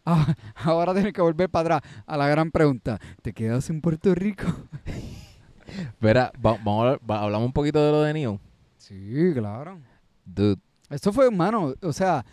[0.05, 2.99] Ah, ahora tienes que volver para atrás a la gran pregunta.
[3.21, 4.45] ¿Te quedas en Puerto Rico?
[6.01, 8.39] Verá, va- vamos va- hablamos un poquito de lo de Neo.
[8.77, 9.79] Sí, claro.
[10.25, 10.59] Dude,
[10.89, 12.25] Esto fue, hermano, o sea,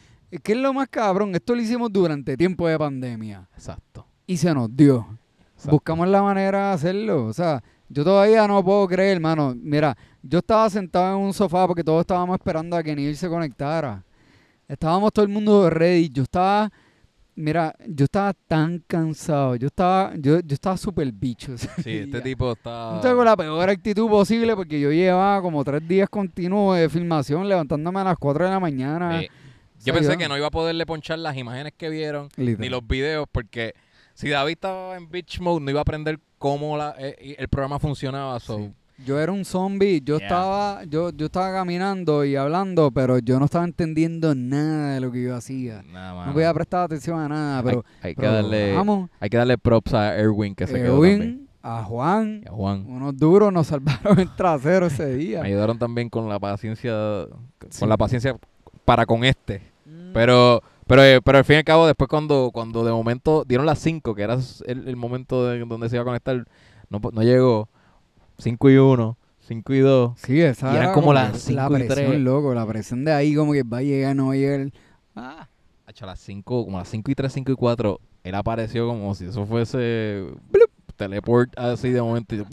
[0.43, 1.35] ¿qué es lo más cabrón?
[1.35, 4.07] Esto lo hicimos durante tiempo de pandemia exacto.
[4.27, 5.07] y se nos dio.
[5.55, 5.73] exacto.
[5.73, 7.27] Buscamos la manera de hacerlo.
[7.27, 9.55] O sea, yo todavía no puedo creer, hermano.
[9.57, 13.29] Mira, yo estaba sentado en un sofá porque todos estábamos esperando a que Neil se
[13.29, 14.03] conectara.
[14.69, 16.09] Estábamos todo el mundo ready.
[16.11, 16.71] Yo estaba,
[17.37, 19.55] mira, yo estaba tan cansado.
[19.57, 21.57] Yo estaba, yo, yo estaba súper bicho.
[21.57, 22.95] Sí, este tipo está...
[22.97, 27.49] Yo Tengo la peor actitud posible porque yo llevaba como tres días continuos de filmación
[27.49, 29.23] levantándome a las 4 de la mañana.
[29.85, 32.61] Yo pensé que no iba a poderle ponchar las imágenes que vieron Literal.
[32.61, 33.75] ni los videos porque
[34.17, 37.79] si David estaba en Beach Mode no iba a aprender cómo la- eh, el programa
[37.79, 38.41] funcionaba.
[38.41, 38.73] So, Sí.
[39.05, 40.27] Yo era un zombie, yo Yeah.
[40.27, 45.13] estaba, yo, yo estaba caminando y hablando, pero yo no estaba entendiendo nada de lo
[45.13, 45.83] que yo hacía.
[45.93, 46.27] nada más.
[46.29, 49.59] No podía prestar atención a nada, pero, hay, hay que darle, vamos, hay que darle
[49.59, 51.21] props a Erwin que se quedó también.
[51.21, 52.87] Erwin, a Juan, Y a Juan.
[52.89, 55.43] unos duros nos salvaron el trasero ese día.
[55.43, 57.27] Me ayudaron también con la paciencia,
[57.69, 57.81] Sí.
[57.81, 58.35] con la paciencia
[58.87, 59.61] para con este.
[59.85, 60.13] Mm.
[60.15, 63.67] Pero, pero, eh, pero al fin y al cabo, después cuando, cuando de momento dieron
[63.67, 66.47] las 5, que era el, el momento de, donde se iba a conectar,
[66.91, 67.69] no, no llegó.
[68.39, 70.13] 5 y 1, 5 y 2.
[70.19, 72.21] Sí, esa y eran era como las la cinco y presión, tres.
[72.21, 74.71] loco, la presión de ahí como que va a llegar, no va a llegar.
[75.15, 75.49] Ah,
[75.87, 79.15] A las 5, como a las 5 y 3, 5 y 4, él apareció como
[79.15, 82.35] si eso fuese blup, teleport así de momento.
[82.35, 82.45] Y yo,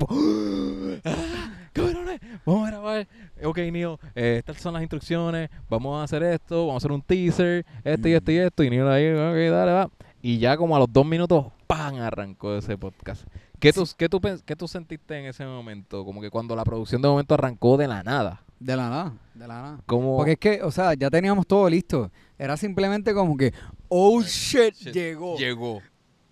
[2.45, 3.07] Vamos a grabar.
[3.43, 5.49] Ok, Neo, eh, estas son las instrucciones.
[5.69, 8.63] Vamos a hacer esto, vamos a hacer un teaser, esto y esto y esto.
[8.63, 9.89] Y Neo ahí, ok, dale, va.
[10.21, 11.95] Y ya como a los dos minutos, ¡pam!
[11.95, 13.23] arrancó ese podcast.
[13.59, 16.03] ¿Qué, tú, qué, tú, ¿Qué tú sentiste en ese momento?
[16.05, 18.41] Como que cuando la producción de momento arrancó de la nada.
[18.59, 19.79] de la nada, de la nada.
[19.85, 22.11] Como, Porque es que, o sea, ya teníamos todo listo.
[22.37, 23.53] Era simplemente como que,
[23.89, 25.37] oh shit, Shit, llegó.
[25.37, 25.81] llegó.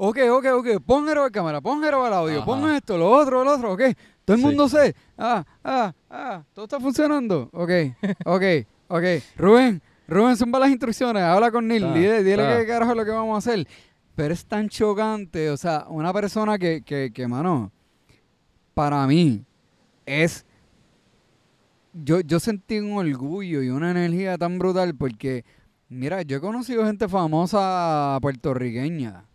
[0.04, 2.46] Ok, ok, ok, pon Jero al cámara, pon Jero al audio, Ajá.
[2.46, 3.82] pon esto, lo otro, lo otro, ok.
[4.26, 4.46] Todo el Sí.
[4.48, 4.96] mundo sé.
[5.16, 7.50] Ah, ah, ah, todo está funcionando.
[7.54, 7.70] Ok,
[8.26, 8.44] ok,
[8.88, 9.04] ok.
[9.38, 13.12] Rubén, Rubén, zumba las instrucciones, habla con Neil, dile, dile qué carajo es lo que
[13.12, 13.68] vamos a hacer.
[14.16, 17.72] Pero es tan chocante, o sea, una persona que, que, que mano,
[18.74, 19.46] para mí
[20.08, 20.44] es...
[21.94, 25.46] Yo, yo sentí un orgullo y una energía tan brutal porque,
[25.90, 29.26] mira, yo he conocido gente famosa puertorriqueña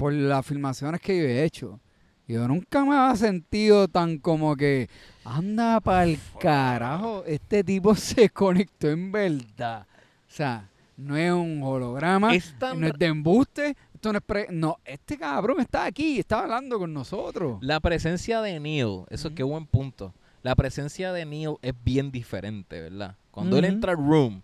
[0.00, 1.78] por las filmaciones que yo he hecho.
[2.26, 4.88] Yo nunca me había sentido tan como que,
[5.26, 9.86] anda pa'l carajo, este tipo se conectó en verdad.
[10.26, 14.24] O sea, no es un holograma, Es tan no es de embuste, esto no es
[14.24, 17.58] pre- No, este cabrón está aquí, está hablando con nosotros.
[17.60, 20.14] La presencia de Neil, eso es qué buen punto.
[20.42, 23.16] La presencia de Neil es bien diferente, ¿verdad?
[23.30, 24.40] Cuando él entra al room,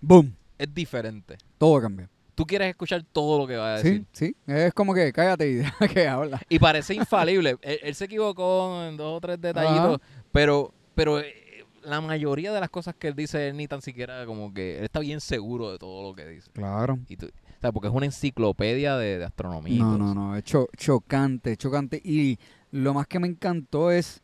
[0.00, 1.38] Boom, es diferente.
[1.58, 2.08] todo cambió.
[2.42, 4.04] Tú quieres escuchar todo lo que va a decir.
[4.12, 6.40] Sí, sí, es como que cállate y deja que habla.
[6.48, 7.56] Y parece infalible.
[7.62, 10.00] él, él se equivocó en dos o tres detallitos,
[10.32, 14.26] pero, pero eh, la mayoría de las cosas que él dice, él ni tan siquiera
[14.26, 16.50] como que él está bien seguro de todo lo que dice.
[16.52, 16.98] Claro.
[17.08, 19.78] Y tú, o sea, porque es una enciclopedia de, de astronomía.
[19.84, 22.00] No, no, no, es cho- chocante, chocante.
[22.04, 22.38] Y
[22.72, 24.20] lo más que me encantó es,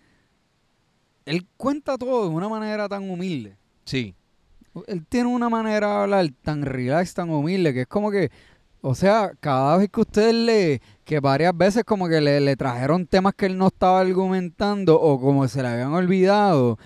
[1.24, 3.56] él cuenta todo de una manera tan humilde.
[3.84, 4.14] Sí.
[4.86, 8.30] Él tiene una manera de hablar tan relax, tan humilde, que es como que,
[8.80, 13.06] o sea, cada vez que usted le, que varias veces como que le, le trajeron
[13.06, 16.78] temas que él no estaba argumentando o como se le habían olvidado,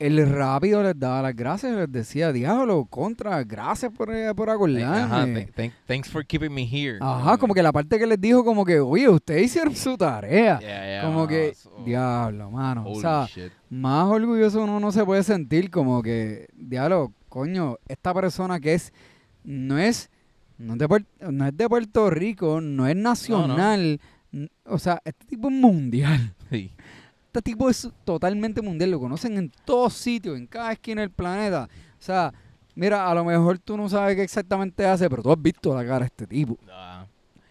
[0.00, 4.56] él rápido les daba las gracias les decía, diablo, contra, gracias por, eh, por Ajá,
[4.56, 5.44] acordarme.
[5.46, 6.98] th- thank- thanks for keeping me here.
[7.00, 10.58] Ajá, como que la parte que les dijo como que, oye, ustedes hicieron su tarea.
[10.58, 12.84] Yeah, yeah, como que, so- diablo, mano.
[12.86, 13.52] O sea, shit.
[13.70, 18.92] más orgulloso uno no se puede sentir como que, diablo, coño, esta persona que es,
[19.42, 20.08] no es,
[20.56, 24.00] no es de, Puer- no es de Puerto Rico, no es nacional,
[24.64, 26.32] o sea, este tipo es mundial.
[26.50, 26.70] Sí.
[27.26, 31.68] Este tipo es totalmente mundial, lo conocen en todos sitios, en cada esquina del planeta.
[31.98, 32.32] O sea,
[32.76, 35.84] mira, a lo mejor tú no sabes qué exactamente hace, pero tú has visto la
[35.84, 36.56] cara de este tipo.
[36.70, 37.03] Ah.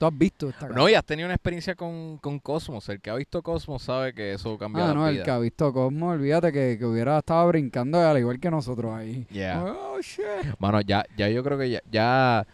[0.03, 0.75] Tú has visto esta cara.
[0.75, 2.89] No, y has tenido una experiencia con, con Cosmos.
[2.89, 5.23] El que ha visto Cosmos sabe que eso cambia Ah, la no, el vida.
[5.23, 9.25] que ha visto Cosmo, olvídate que, que hubiera estado brincando al igual que nosotros ahí.
[9.31, 9.63] Yeah.
[9.63, 10.25] Oh, shit.
[10.59, 12.45] Mano, ya, ya yo creo que ya, ya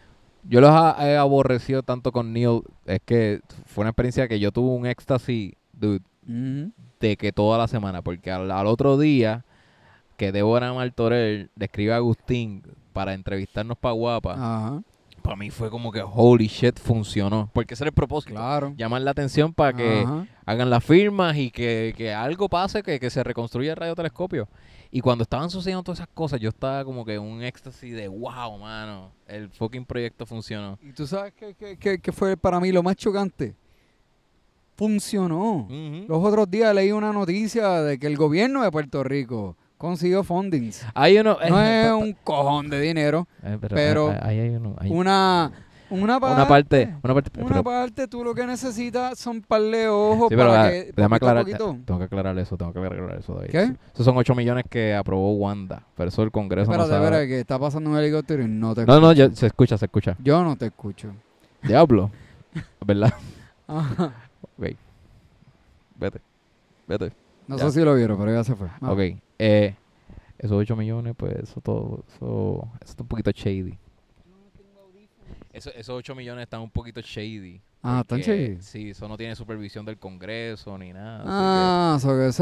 [0.44, 2.60] yo los ha- he aborrecido tanto con Neil.
[2.86, 6.70] Es que fue una experiencia que yo tuve un éxtasis, dude, Ujú.
[7.00, 8.00] de que toda la semana.
[8.02, 9.44] Porque al, al otro día
[10.16, 14.82] que Débora Martorell le escribe a Agustín para entrevistarnos para Guapa, Ajá.
[15.20, 17.48] Para mí fue como que holy shit funcionó.
[17.52, 18.34] Porque ese era el propósito.
[18.34, 18.74] Claro.
[18.76, 20.26] Llamar la atención para que Ajá.
[20.46, 24.48] hagan las firmas y que, que algo pase, que, que se reconstruya el radiotelescopio.
[24.92, 28.08] Y cuando estaban sucediendo todas esas cosas, yo estaba como que en un éxtasis de
[28.08, 30.78] wow, mano, el fucking proyecto funcionó.
[30.82, 33.54] Y tú sabes qué, qué- qué- fue para mí lo más chocante.
[34.76, 35.68] Funcionó.
[36.08, 40.84] Los otros días leí una noticia de que el gobierno de Puerto Rico consiguió fundings.
[40.94, 41.38] Hay uno.
[41.48, 43.26] No eh, es un cojón de dinero.
[43.42, 44.76] eh, pero eh, hay uno.
[44.78, 45.50] hay Una,
[45.88, 46.94] una, una parte.
[47.02, 47.30] Una parte.
[47.40, 50.70] Una pero- parte, tú lo que necesitas son par de ojos Sí, pero para ah,
[50.70, 51.76] que déjame aclarar, poquito.
[51.86, 53.50] tengo que aclarar eso, tengo que aclarar eso, David.
[53.50, 53.74] ¿Qué?
[53.94, 57.04] Esos son 8 millones que aprobó Wanda, pero eso el Congreso Espérate, no sabe.
[57.06, 59.00] espérate, que está pasando un helicóptero y no te No, escucho.
[59.00, 60.14] no, ya- se escucha, se escucha.
[60.22, 61.08] Yo no te escucho.
[61.62, 62.10] Diablo.
[62.86, 63.12] ¿Verdad?
[63.66, 64.12] Ajá.
[64.58, 64.66] Ok.
[65.96, 66.20] Vete.
[66.86, 67.12] Vete.
[67.48, 67.64] No Ya.
[67.64, 68.68] sé si lo vieron, pero ya se fue.
[68.80, 68.92] Ah.
[68.92, 69.00] Ok.
[69.42, 69.74] Eh,
[70.38, 73.78] esos 8 millones, pues eso todo, eso, eso está un poquito shady.
[75.52, 77.60] Eso, esos 8 millones están un poquito shady.
[77.82, 78.62] Ah, ¿están porque, shady?
[78.62, 81.24] Sí, eso no tiene supervisión del Congreso ni nada.
[81.26, 82.32] Ah, so que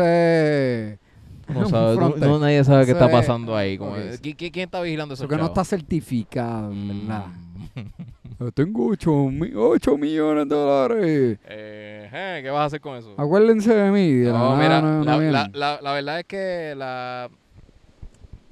[1.47, 2.21] que no un sabe- no- fronte.
[2.27, 3.79] no nadie sabe qué está pasando ahí.
[3.79, 3.99] como- ok.
[4.21, 5.25] ¿qui- qui- ¿Quién está vigilando eso?
[5.25, 7.27] Eso que no está certificado, ¿verdad?
[8.41, 11.39] Yo tengo 8, millones de dólares.
[11.45, 13.15] Eh, eh, ¿Qué vas a hacer con eso?
[13.17, 14.13] Acuérdense de mí.
[14.13, 17.29] de la No, nada mira, no- no la, la- la- la verdad es que la...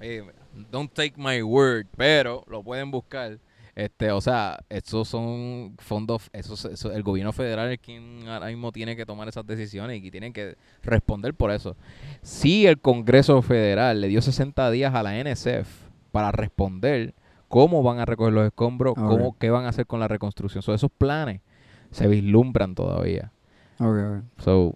[0.00, 0.24] eh,
[0.72, 3.38] don't take my word, pero lo pueden buscar.
[3.76, 8.72] Este, o sea, esos son fondos, esos, eso- el gobierno federal es quien ahora mismo
[8.72, 11.76] tiene que tomar esas decisiones y tienen que responder por eso.
[12.22, 15.68] Si el Congreso Federal le dio 60 días a la NSF
[16.10, 17.14] para responder
[17.48, 20.62] cómo van a recoger los escombros, cómo, qué van a hacer con la reconstrucción.
[20.62, 21.40] So, esos planes
[21.90, 23.32] se vislumbran todavía.
[23.78, 24.22] Ok, ok.
[24.42, 24.74] So,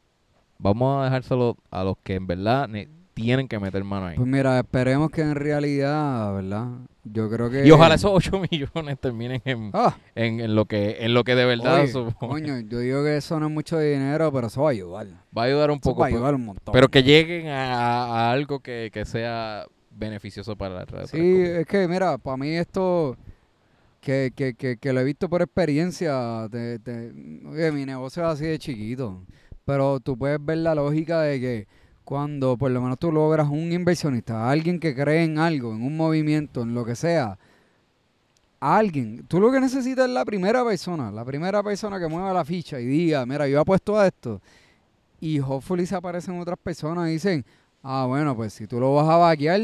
[0.59, 4.17] vamos a dejárselo a los que en verdad ne- tienen que meter mano ahí.
[4.17, 6.69] Pues mira, esperemos que en realidad, ¿verdad?
[7.05, 7.67] Yo creo que...
[7.67, 11.35] y ojalá esos 8 millones terminen en, Ah, en, en lo que en lo que
[11.35, 14.69] de verdad oye, coño, yo digo que eso no es mucho dinero, pero eso va
[14.69, 15.07] a ayudar.
[15.37, 16.01] va a ayudar un Eso poco.
[16.01, 16.73] va a ayudar un montón.
[16.73, 19.65] pero que lleguen a, a algo que, que sea
[20.01, 21.07] beneficioso para la red.
[21.07, 23.17] Sí, es que mira, para mí esto,
[24.01, 27.13] que, que, que, que lo he visto por experiencia, te- te-
[27.47, 29.23] oye, mi negocio es así de chiquito,
[29.65, 31.69] pero tú puedes ver la lógica de que
[32.05, 35.97] cuando por lo menos tú logras un inversionista, alguien que cree en algo, en un
[35.97, 37.39] movimiento, en lo que sea,
[38.59, 42.45] alguien, tú lo que necesitas es la primera persona, la primera persona que mueva la
[42.45, 44.41] ficha y diga, mira, yo apuesto a esto,
[45.21, 47.45] y hopefully se aparecen otras personas y dicen,
[47.83, 49.61] ah, bueno, pues si tú lo vas a vaquear,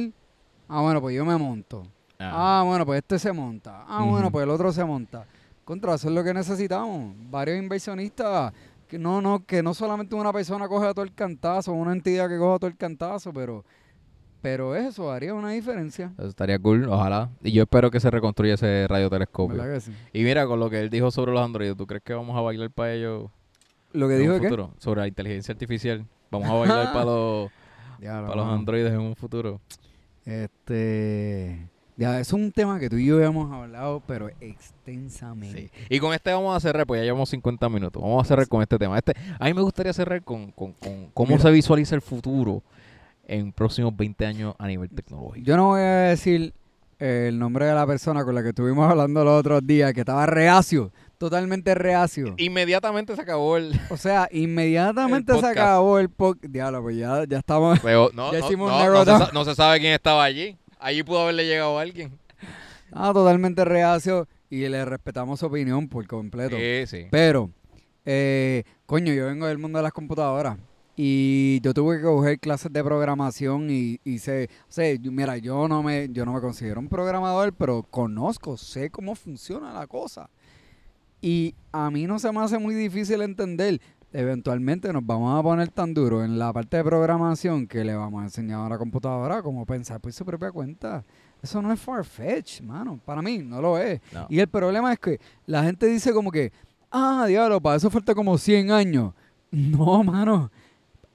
[0.69, 1.85] ah, bueno, pues yo me monto.
[2.19, 3.85] Ah, bueno, pues este se monta.
[3.87, 5.27] Ah, bueno, pues el otro se monta.
[5.65, 7.15] Contra, eso es lo que necesitamos.
[7.31, 8.53] Varios inversionistas,
[8.89, 12.39] que no, no, que no solamente una persona coge todo el cantazo, una entidad que
[12.39, 13.65] coja todo el cantazo, pero,
[14.41, 16.13] pero eso haría una diferencia.
[16.17, 17.31] Eso estaría cool, ojalá.
[17.43, 19.57] Y yo espero que se reconstruya ese radiotelescopio.
[19.57, 19.93] ¿Verdad que sí?
[20.13, 22.41] Y mira, con lo que él dijo sobre los androides, ¿tú crees que vamos a
[22.41, 23.31] bailar para ellos
[23.93, 24.71] Lo que en dijo un futuro?
[24.79, 26.07] Sobre la inteligencia artificial.
[26.31, 27.51] Vamos a bailar para los,
[28.01, 29.61] para los androides en un futuro.
[30.27, 31.69] Este...
[31.99, 35.71] Ya, es un tema que tú y yo hemos hablado, pero extensamente.
[35.73, 35.85] Sí.
[35.89, 38.03] Y con este vamos a cerrar, pues ya llevamos 50 minutos.
[38.03, 38.99] Vamos a cerrar con este tema.
[38.99, 41.41] Este, a mí me gustaría cerrar con, con, con cómo Mira.
[41.41, 42.63] se visualiza el futuro
[43.27, 45.47] en próximos 20 años a nivel tecnológico.
[45.47, 46.53] Yo no voy a decir
[46.99, 50.27] el nombre de la persona con la que estuvimos hablando los otros días, que estaba
[50.27, 52.35] reacio, totalmente reacio.
[52.39, 53.79] Inmediatamente se acabó el...
[53.91, 55.59] O sea, inmediatamente se podcast.
[55.59, 56.53] acabó el podcast.
[56.53, 57.79] Diablo, pues ya, ya estamos.
[57.81, 60.57] Pero no, Ya no, hicimos no, un se, no se sabe quién estaba allí.
[60.79, 62.19] Allí pudo haberle llegado alguien.
[62.93, 66.57] Ah, totalmente reacio y le respetamos su opinión por completo.
[66.57, 67.07] Sí, sí.
[67.11, 67.51] Pero,
[68.05, 70.57] eh, coño, yo vengo del mundo de las computadoras
[70.99, 75.69] y yo tuve que coger clases de programación y, y sé, sé, yo- mira, yo
[75.69, 80.31] no me, yo no me considero un programador, pero conozco, sé cómo funciona la cosa.
[81.21, 83.81] Y a mí no se me hace muy difícil entender.
[84.13, 88.23] Eventualmente nos vamos a poner tan duro en la parte de programación que le vamos
[88.23, 91.05] a enseñar a la computadora cómo pensar por su propia cuenta.
[91.43, 92.99] Eso no es far-fetched, mano.
[93.05, 94.01] Para mí no lo es.
[94.13, 94.27] No.
[94.31, 96.53] Y el problema es que la gente dice como que,
[96.91, 99.13] ah, diablo, para eso falta como 100 años.
[99.53, 100.51] No, mano.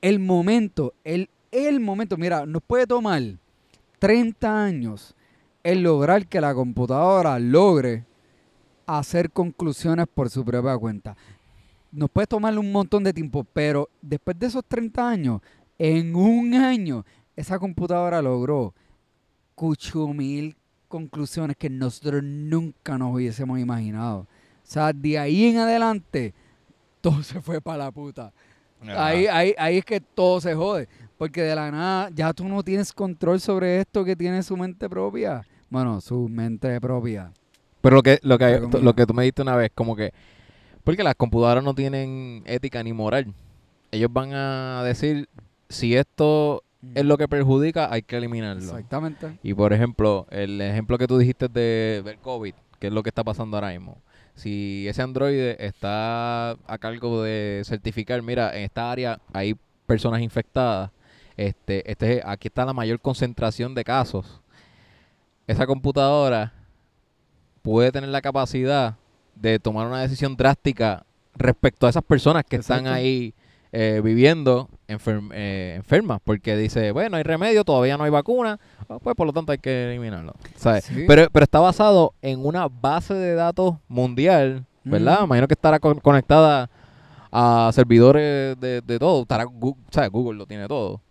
[0.01, 3.21] El momento, el, el momento, mira, nos puede tomar
[3.99, 5.15] 30 años
[5.63, 8.05] el lograr que la computadora logre
[8.85, 11.15] hacer conclusiones por su propia cuenta.
[11.91, 15.41] Nos puede tomar un montón de tiempo, pero después de esos 30 años,
[15.77, 17.05] en un año,
[17.35, 18.73] esa computadora logró
[19.55, 20.55] cucho mil
[20.87, 24.19] conclusiones que nosotros nunca nos hubiésemos imaginado.
[24.19, 24.27] O
[24.63, 26.33] sea, de ahí en adelante,
[27.01, 28.31] todo se fue para la puta.
[28.81, 30.87] Ahí, ahí, ahí es que todo se jode.
[31.17, 34.89] Porque de la nada ya tú no tienes control sobre esto que tiene su mente
[34.89, 35.45] propia.
[35.69, 37.31] Bueno, su mente propia.
[37.81, 40.13] Pero lo que, lo que, lo que tú me diste una vez, como que,
[40.83, 43.33] porque las computadoras no tienen ética ni moral.
[43.91, 45.27] Ellos van a decir,
[45.69, 46.63] si esto
[46.95, 48.63] es lo que perjudica, hay que eliminarlo.
[48.63, 49.37] Exactamente.
[49.43, 53.09] Y por ejemplo, el ejemplo que tú dijiste de, del COVID, que es lo que
[53.09, 54.01] está pasando ahora mismo.
[54.35, 59.55] Si ese androide está a cargo de certificar, mira, en esta área hay
[59.85, 60.91] personas infectadas,
[61.37, 64.41] este, este, aquí está la mayor concentración de casos.
[65.47, 66.53] Esa computadora
[67.61, 68.95] puede tener la capacidad
[69.35, 71.05] de tomar una decisión drástica
[71.35, 73.33] respecto a esas personas que están ahí
[73.71, 78.59] eh, viviendo enfer- eh, enfermas, porque dice, bueno, hay remedio, todavía no hay vacuna,
[78.89, 80.33] ah, pues por lo tanto hay que eliminarlo.
[80.57, 80.83] ¿sabes?
[80.85, 81.05] Sí.
[81.07, 85.21] Pero, pero está basado en una base de datos mundial, ¿verdad?
[85.21, 85.23] Mm.
[85.23, 86.69] Imagino que estará con- conectada
[87.31, 89.21] a servidores de, de todo.
[89.21, 90.09] Estará Google, ¿sabes?
[90.09, 91.01] Google lo tiene todo.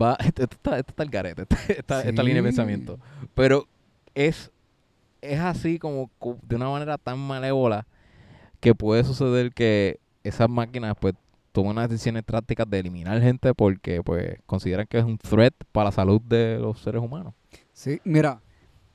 [0.00, 2.56] Va, esto, está, esto está el garete, esta, esta- esta línea de Sí.
[2.56, 2.98] pensamiento.
[3.34, 3.68] Pero
[4.14, 4.50] es,
[5.22, 6.10] es así como
[6.42, 7.86] de una manera tan malévola
[8.60, 11.14] que puede suceder que esas máquinas pues
[11.52, 15.86] toman unas decisiones drásticas de eliminar gente porque pues consideran que es un threat para
[15.86, 17.34] la salud de los seres humanos.
[17.72, 18.40] Sí, mira,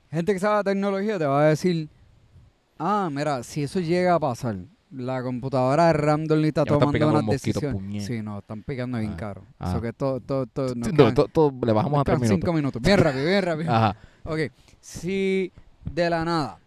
[0.09, 1.89] gente que sabe de tecnología te va a decir,
[2.79, 4.57] ah, mira, si eso llega a pasar,
[4.89, 8.05] la computadora randomly está tomando unas decisiones.
[8.05, 9.43] Sí, no, están picando bien Ah, caro.
[9.59, 9.69] ah.
[9.71, 10.45] Eso que todo, todo,
[11.27, 12.39] todo, le bajamos a tres minutos.
[12.39, 12.81] cinco minutos.
[12.81, 13.71] Bien rápido, bien rápido.
[13.73, 13.97] Ajá.
[14.23, 14.39] Ok,
[14.79, 15.51] si
[15.93, 16.59] de la nada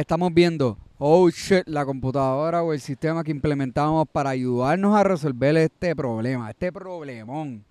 [0.00, 5.56] estamos viendo, oh shit, la computadora o el sistema que implementamos para ayudarnos a resolver
[5.56, 7.64] este problema, este problemón,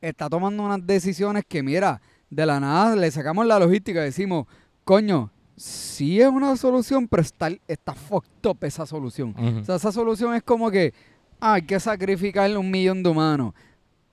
[0.00, 2.00] está tomando unas decisiones que, mira,
[2.30, 4.46] de la nada le sacamos la logística y decimos,
[4.84, 9.34] coño, sí es una solución, pero está, está fucked up esa solución.
[9.60, 10.92] O sea, esa solución es como que
[11.40, 13.54] ah, hay que sacrificar un millón de humanos.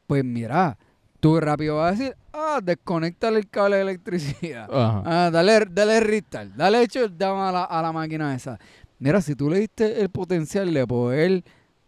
[0.08, 0.78] Pues mira,
[1.20, 4.68] tú rápido vas a decir, ah, desconéctale el cable de electricidad.
[4.72, 5.04] Ajá.
[5.06, 8.60] Ah, dale, dale restart, dale hecho dame a la, a la máquina esa.
[9.00, 11.44] Mira, si tú le diste el potencial de poder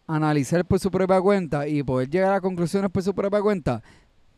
[0.07, 3.81] analizar por su propia cuenta y poder llegar a conclusiones por su propia cuenta,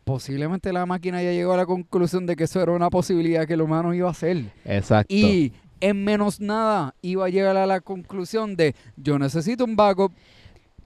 [0.03, 3.55] posiblemente la máquina ya llegó a la conclusión de que eso era una posibilidad que
[3.55, 4.51] el humano iba a hacer.
[4.63, 5.13] Exacto.
[5.13, 5.51] Y
[5.81, 10.13] en menos nada iba a llegar a la conclusión de yo necesito un backup.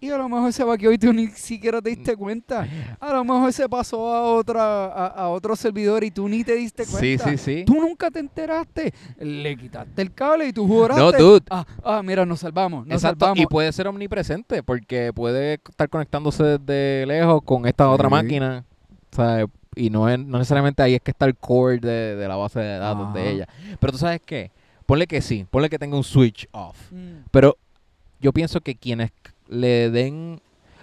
[0.03, 2.67] Y a lo mejor se vaqueó y tú ni siquiera te diste cuenta.
[2.99, 6.55] A lo mejor se pasó a otra a, a otro servidor y tú ni te
[6.55, 7.29] diste sí, cuenta.
[7.29, 7.63] sí, sí.
[7.65, 8.91] Tú nunca te enteraste.
[9.19, 11.01] Le quitaste el cable y tú juraste.
[11.03, 11.45] No, dude.
[11.51, 12.87] Ah, ah, mira, nos salvamos.
[12.87, 13.43] Nos Exacto, salvamos.
[13.43, 18.11] y puede ser omnipresente porque puede estar conectándose desde lejos con esta otra Sí.
[18.11, 18.65] máquina,
[19.11, 19.45] ¿sabes?
[19.75, 22.59] Y no, es, no necesariamente ahí es que está el core de, de la base
[22.59, 23.13] de datos Ajá.
[23.19, 23.47] de ella.
[23.79, 24.51] Pero tú sabes qué,
[24.87, 26.91] ponle que sí, ponle que tenga un switch off.
[26.91, 27.25] Mm.
[27.29, 27.55] Pero
[28.19, 29.11] yo pienso que quienes
[29.51, 30.41] le den...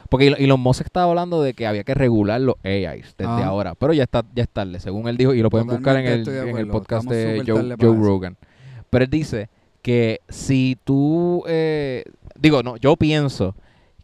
[0.09, 3.47] Porque Elon- Musk estaba hablando de que había que regular los AIs desde Ajá.
[3.47, 3.75] ahora.
[3.75, 5.35] Pero ya está ya es tarde, según él dijo.
[5.35, 7.97] Y lo pueden buscar en el, en el podcast Estamos de Joe, Joe.
[7.97, 8.37] Rogan.
[8.89, 9.51] Pero él dice
[9.83, 11.43] que si tú...
[11.47, 12.05] eh,
[12.41, 13.55] digo, no, yo pienso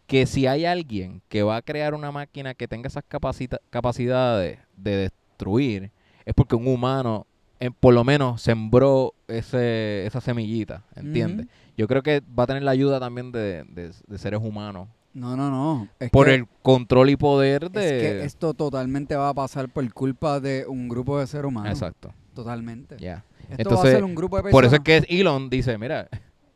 [0.07, 4.59] que si hay alguien que va a crear una máquina que tenga esas capacita- capacidades
[4.77, 5.91] de destruir,
[6.27, 7.27] es porque un humano,
[7.65, 11.47] eh, por lo menos, sembró ese, esa semillita, ¿entiendes?
[11.47, 11.55] Ujú.
[11.77, 15.37] Yo creo que va a tener la ayuda también de, de- de seres humanos No,
[15.37, 15.89] no, no.
[15.99, 17.85] Es por el control y poder de...
[17.87, 21.71] Es que esto totalmente va a pasar por culpa de un grupo de seres humanos.
[21.73, 22.97] Exacto, Totalmente.
[22.99, 23.25] ya.
[23.43, 24.53] Esto va a Entonces, ser un grupo de personas.
[24.61, 26.09] Por eso es que Elon dice, mira,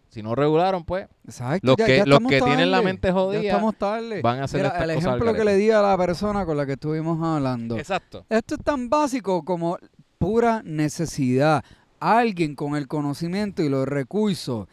[0.08, 3.14] si no regularon, pues Exacto, los ya- que- ya los que tienen la mente Ya
[3.14, 4.22] jodida estamos tarde.
[4.22, 6.56] van a hacer Mira, estas el cosas ejemplo que le di a la persona con
[6.56, 7.76] la que estuvimos hablando.
[7.78, 8.24] Exacto.
[8.28, 9.78] Esto es tan básico como
[10.18, 11.64] pura necesidad.
[12.00, 14.68] Alguien con el conocimiento y los recursos.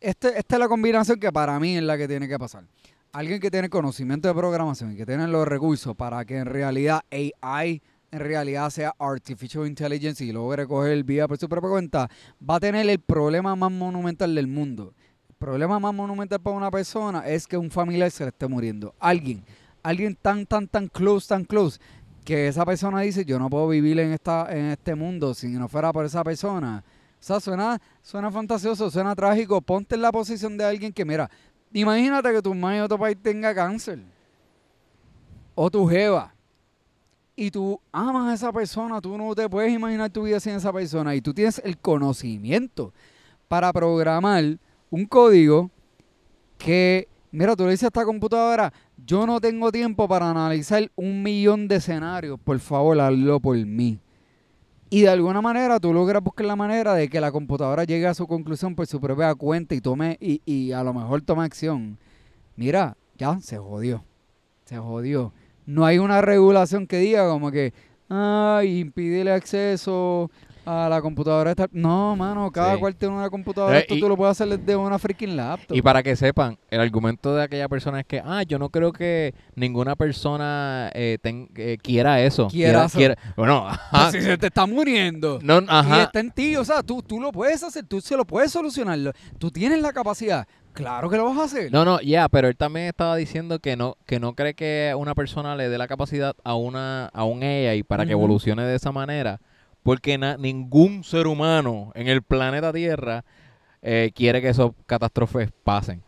[0.00, 2.64] Este, esta es la combinación que para mí es la que tiene que pasar.
[3.12, 7.02] Alguien que tiene conocimiento de programación y que tiene los recursos para que en realidad
[7.10, 12.10] AI en realidad sea Artificial Intelligence y logre coger el vía por su propia cuenta,
[12.48, 14.92] va a tener el problema más monumental del mundo.
[15.30, 18.94] El problema más monumental para una persona es que un familiar se le esté muriendo.
[19.00, 19.42] Alguien,
[19.82, 21.80] alguien tan, tan, tan close, tan close,
[22.24, 25.68] que esa persona dice, yo no puedo vivir en, esta, en este mundo si no
[25.68, 26.84] fuera por esa persona.
[26.86, 29.60] O sea, suena, suena fantasioso, suena trágico.
[29.60, 31.30] Ponte en la posición de alguien que, mira,
[31.72, 34.00] imagínate que tu madre de otro país tenga cáncer.
[35.54, 36.34] O tu jeva.
[37.34, 40.72] Y tú amas a esa persona, tú no te puedes imaginar tu vida sin esa
[40.72, 41.14] persona.
[41.14, 42.92] Y tú tienes el conocimiento
[43.48, 44.58] para programar
[44.90, 45.70] un código
[46.58, 48.72] que, mira, tú le dices a esta computadora,
[49.06, 53.98] yo no tengo tiempo para analizar un millón de escenarios, por favor, hazlo por mí.
[54.90, 58.14] Y de alguna manera tú logras buscar la manera de que la computadora llegue a
[58.14, 61.98] su conclusión por su propia cuenta y tome, y, a lo mejor tome acción.
[62.56, 64.04] Mira, ya se jodió.
[64.66, 65.32] Se jodió.
[65.64, 67.72] No hay una regulación que diga como que,
[68.08, 70.30] ay, impide el acceso
[70.64, 71.68] a la computadora esta.
[71.72, 72.80] No, mano, cada Sí.
[72.80, 73.76] cual tiene una computadora.
[73.78, 75.76] Eh, Esto y- tú lo puedes hacer desde una freaking laptop.
[75.76, 78.92] Y para que sepan, el argumento de aquella persona es que, ah, yo no creo
[78.92, 82.48] que ninguna persona eh, ten- eh, quiera eso.
[82.48, 82.98] Quiera eso.
[83.36, 84.10] Bueno, ajá.
[84.12, 85.38] si se te está muriendo.
[85.42, 86.02] No, Y ajá.
[86.04, 88.98] está en ti, o sea, tú, tú lo puedes hacer, tú se lo puedes solucionar.
[89.38, 90.46] Tú tienes la capacidad.
[90.72, 91.70] Claro que lo vas a hacer.
[91.70, 95.14] No, no, ya, pero él también estaba diciendo que no que no cree que una
[95.14, 98.90] persona le dé la capacidad a una a un AI para que evolucione de esa
[98.90, 99.38] manera,
[99.82, 103.24] porque na- ningún ser humano en el planeta Tierra
[103.82, 106.02] eh, quiere que esas catástrofes pasen.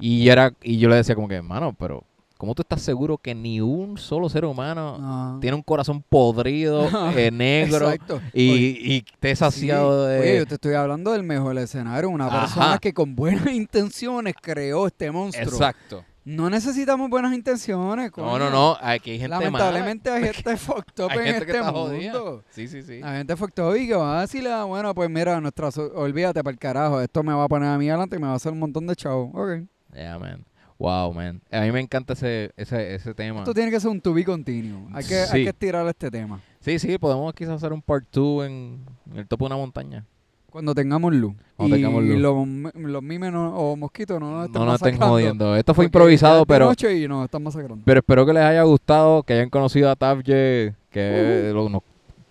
[0.00, 2.04] Y era y yo le decía como que, "Mano, pero
[2.38, 5.40] ¿cómo tú estás seguro que ni un solo ser humano No.
[5.40, 7.88] tiene un corazón podrido, eh, negro.
[7.88, 7.98] Oye,
[8.32, 10.12] y, y esté saciado sí.
[10.14, 12.08] de Oye, yo te estoy hablando del mejor escenario.
[12.10, 12.40] Una Ajá.
[12.40, 15.48] persona que con buenas intenciones creó este monstruo.
[15.52, 16.04] Exacto.
[16.28, 18.06] No necesitamos buenas intenciones.
[18.06, 18.38] No, coño.
[18.38, 19.46] no, no, aquí hay gente mala.
[19.46, 21.86] Lamentablemente hay gente fucked up Hay en gente que este está mundo.
[21.88, 22.42] jodida.
[22.50, 23.00] Sí, sí, sí.
[23.00, 26.44] La gente fucked up y que va a decirle, ah, bueno, pues mira, nuestra olvídate
[26.44, 28.36] para el carajo, esto me va a poner a mí adelante y me va a
[28.36, 29.30] hacer un montón de chavos.
[29.32, 29.66] Ok.
[29.94, 30.44] Yeah, man.
[30.78, 31.40] Wow, man.
[31.50, 33.38] A mí me encanta ese, ese, ese tema.
[33.40, 34.86] Esto tiene que ser un to be continuo.
[34.92, 36.42] Hay que, hay que estirar este tema.
[36.60, 40.04] Sí, sí, podemos quizás hacer un part 2 en, en el topo de una montaña.
[40.50, 41.34] Cuando tengamos luz.
[41.56, 42.18] Cuando y tengamos luz.
[42.18, 45.54] los, los mimes no- o mosquitos no nos estén No nos estén jodiendo.
[45.56, 47.82] Esto fue improvisado, pero, noche y nos están masacrando.
[47.84, 51.54] pero espero que les haya gustado, que hayan conocido a Tavje, que Uh.
[51.54, 51.82] lo- nos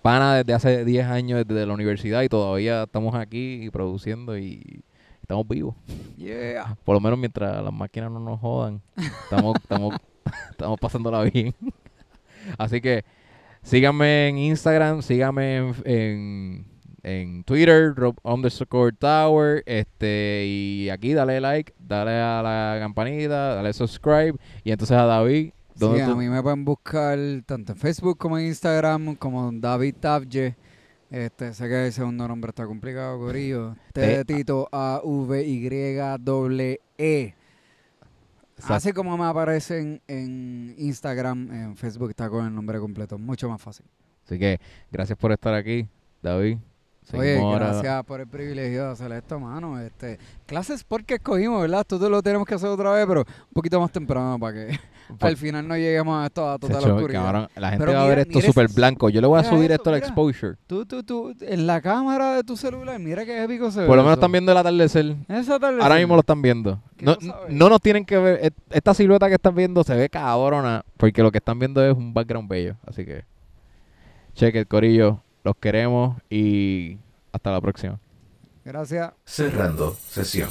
[0.01, 4.82] pana desde hace 10 años desde la universidad y todavía estamos aquí y produciendo y
[5.22, 5.76] estamos vivos.
[6.15, 6.76] Yeah.
[6.86, 9.95] Por lo menos mientras las máquinas no nos jodan, estamos, estamos,
[10.49, 11.53] estamos pasándola bien.
[12.57, 13.03] Así que
[13.61, 16.65] síganme en Instagram, síganme en, en,
[17.08, 23.72] en Twitter, Rob underscore Tower, este, y aquí dale like, dale a la campanita, dale
[23.72, 28.18] subscribe, y entonces a David, Sí, ¿dónde a mí me pueden buscar tanto en Facebook
[28.18, 30.55] como en Instagram como David Tavje.
[31.12, 33.76] Este, sé que el segundo nombre está complicado, Corillo.
[33.93, 36.80] T Tito A V Y E.
[36.97, 37.34] E.
[38.64, 43.62] Así como me aparecen en Instagram, en Facebook está con el nombre completo, mucho más
[43.62, 43.86] fácil.
[44.26, 44.60] Así que
[44.91, 45.88] gracias por estar aquí,
[46.24, 46.58] David.
[47.14, 49.80] Oye, gracias por el privilegio de hacer esto, mano.
[49.80, 51.82] Este, clases porque escogimos, ¿verdad?
[51.82, 54.80] Esto lo tenemos que hacer otra vez, pero un poquito más temprano para que
[55.22, 57.24] al final no lleguemos a esto a total oscuridad.
[57.24, 59.10] cabrón, la gente Pero va a ver esto súper blanco.
[59.10, 60.58] Yo le voy a subir eso, esto al exposure.
[60.68, 63.88] Tú, tú, tú, en la cámara de tu celular, mira qué épico se ve.
[63.88, 64.20] Por lo menos eso.
[64.20, 65.16] están viendo el atardecer.
[65.30, 65.84] Esa atardecer.
[65.84, 66.82] Ahora mismo lo están viendo.
[66.97, 67.16] ¿Qué No,
[67.49, 68.39] no nos tienen que ver.
[68.43, 70.84] et- Esta silueta que están viendo se ve cabrona.
[70.97, 72.76] Porque lo que están viendo es un background bello.
[72.86, 73.24] Así que.
[74.34, 75.22] Cheque el corillo.
[75.48, 76.98] Los queremos y
[77.32, 78.02] hasta la próxima.
[78.66, 79.14] Gracias.
[79.24, 80.50] Cerrando sesión.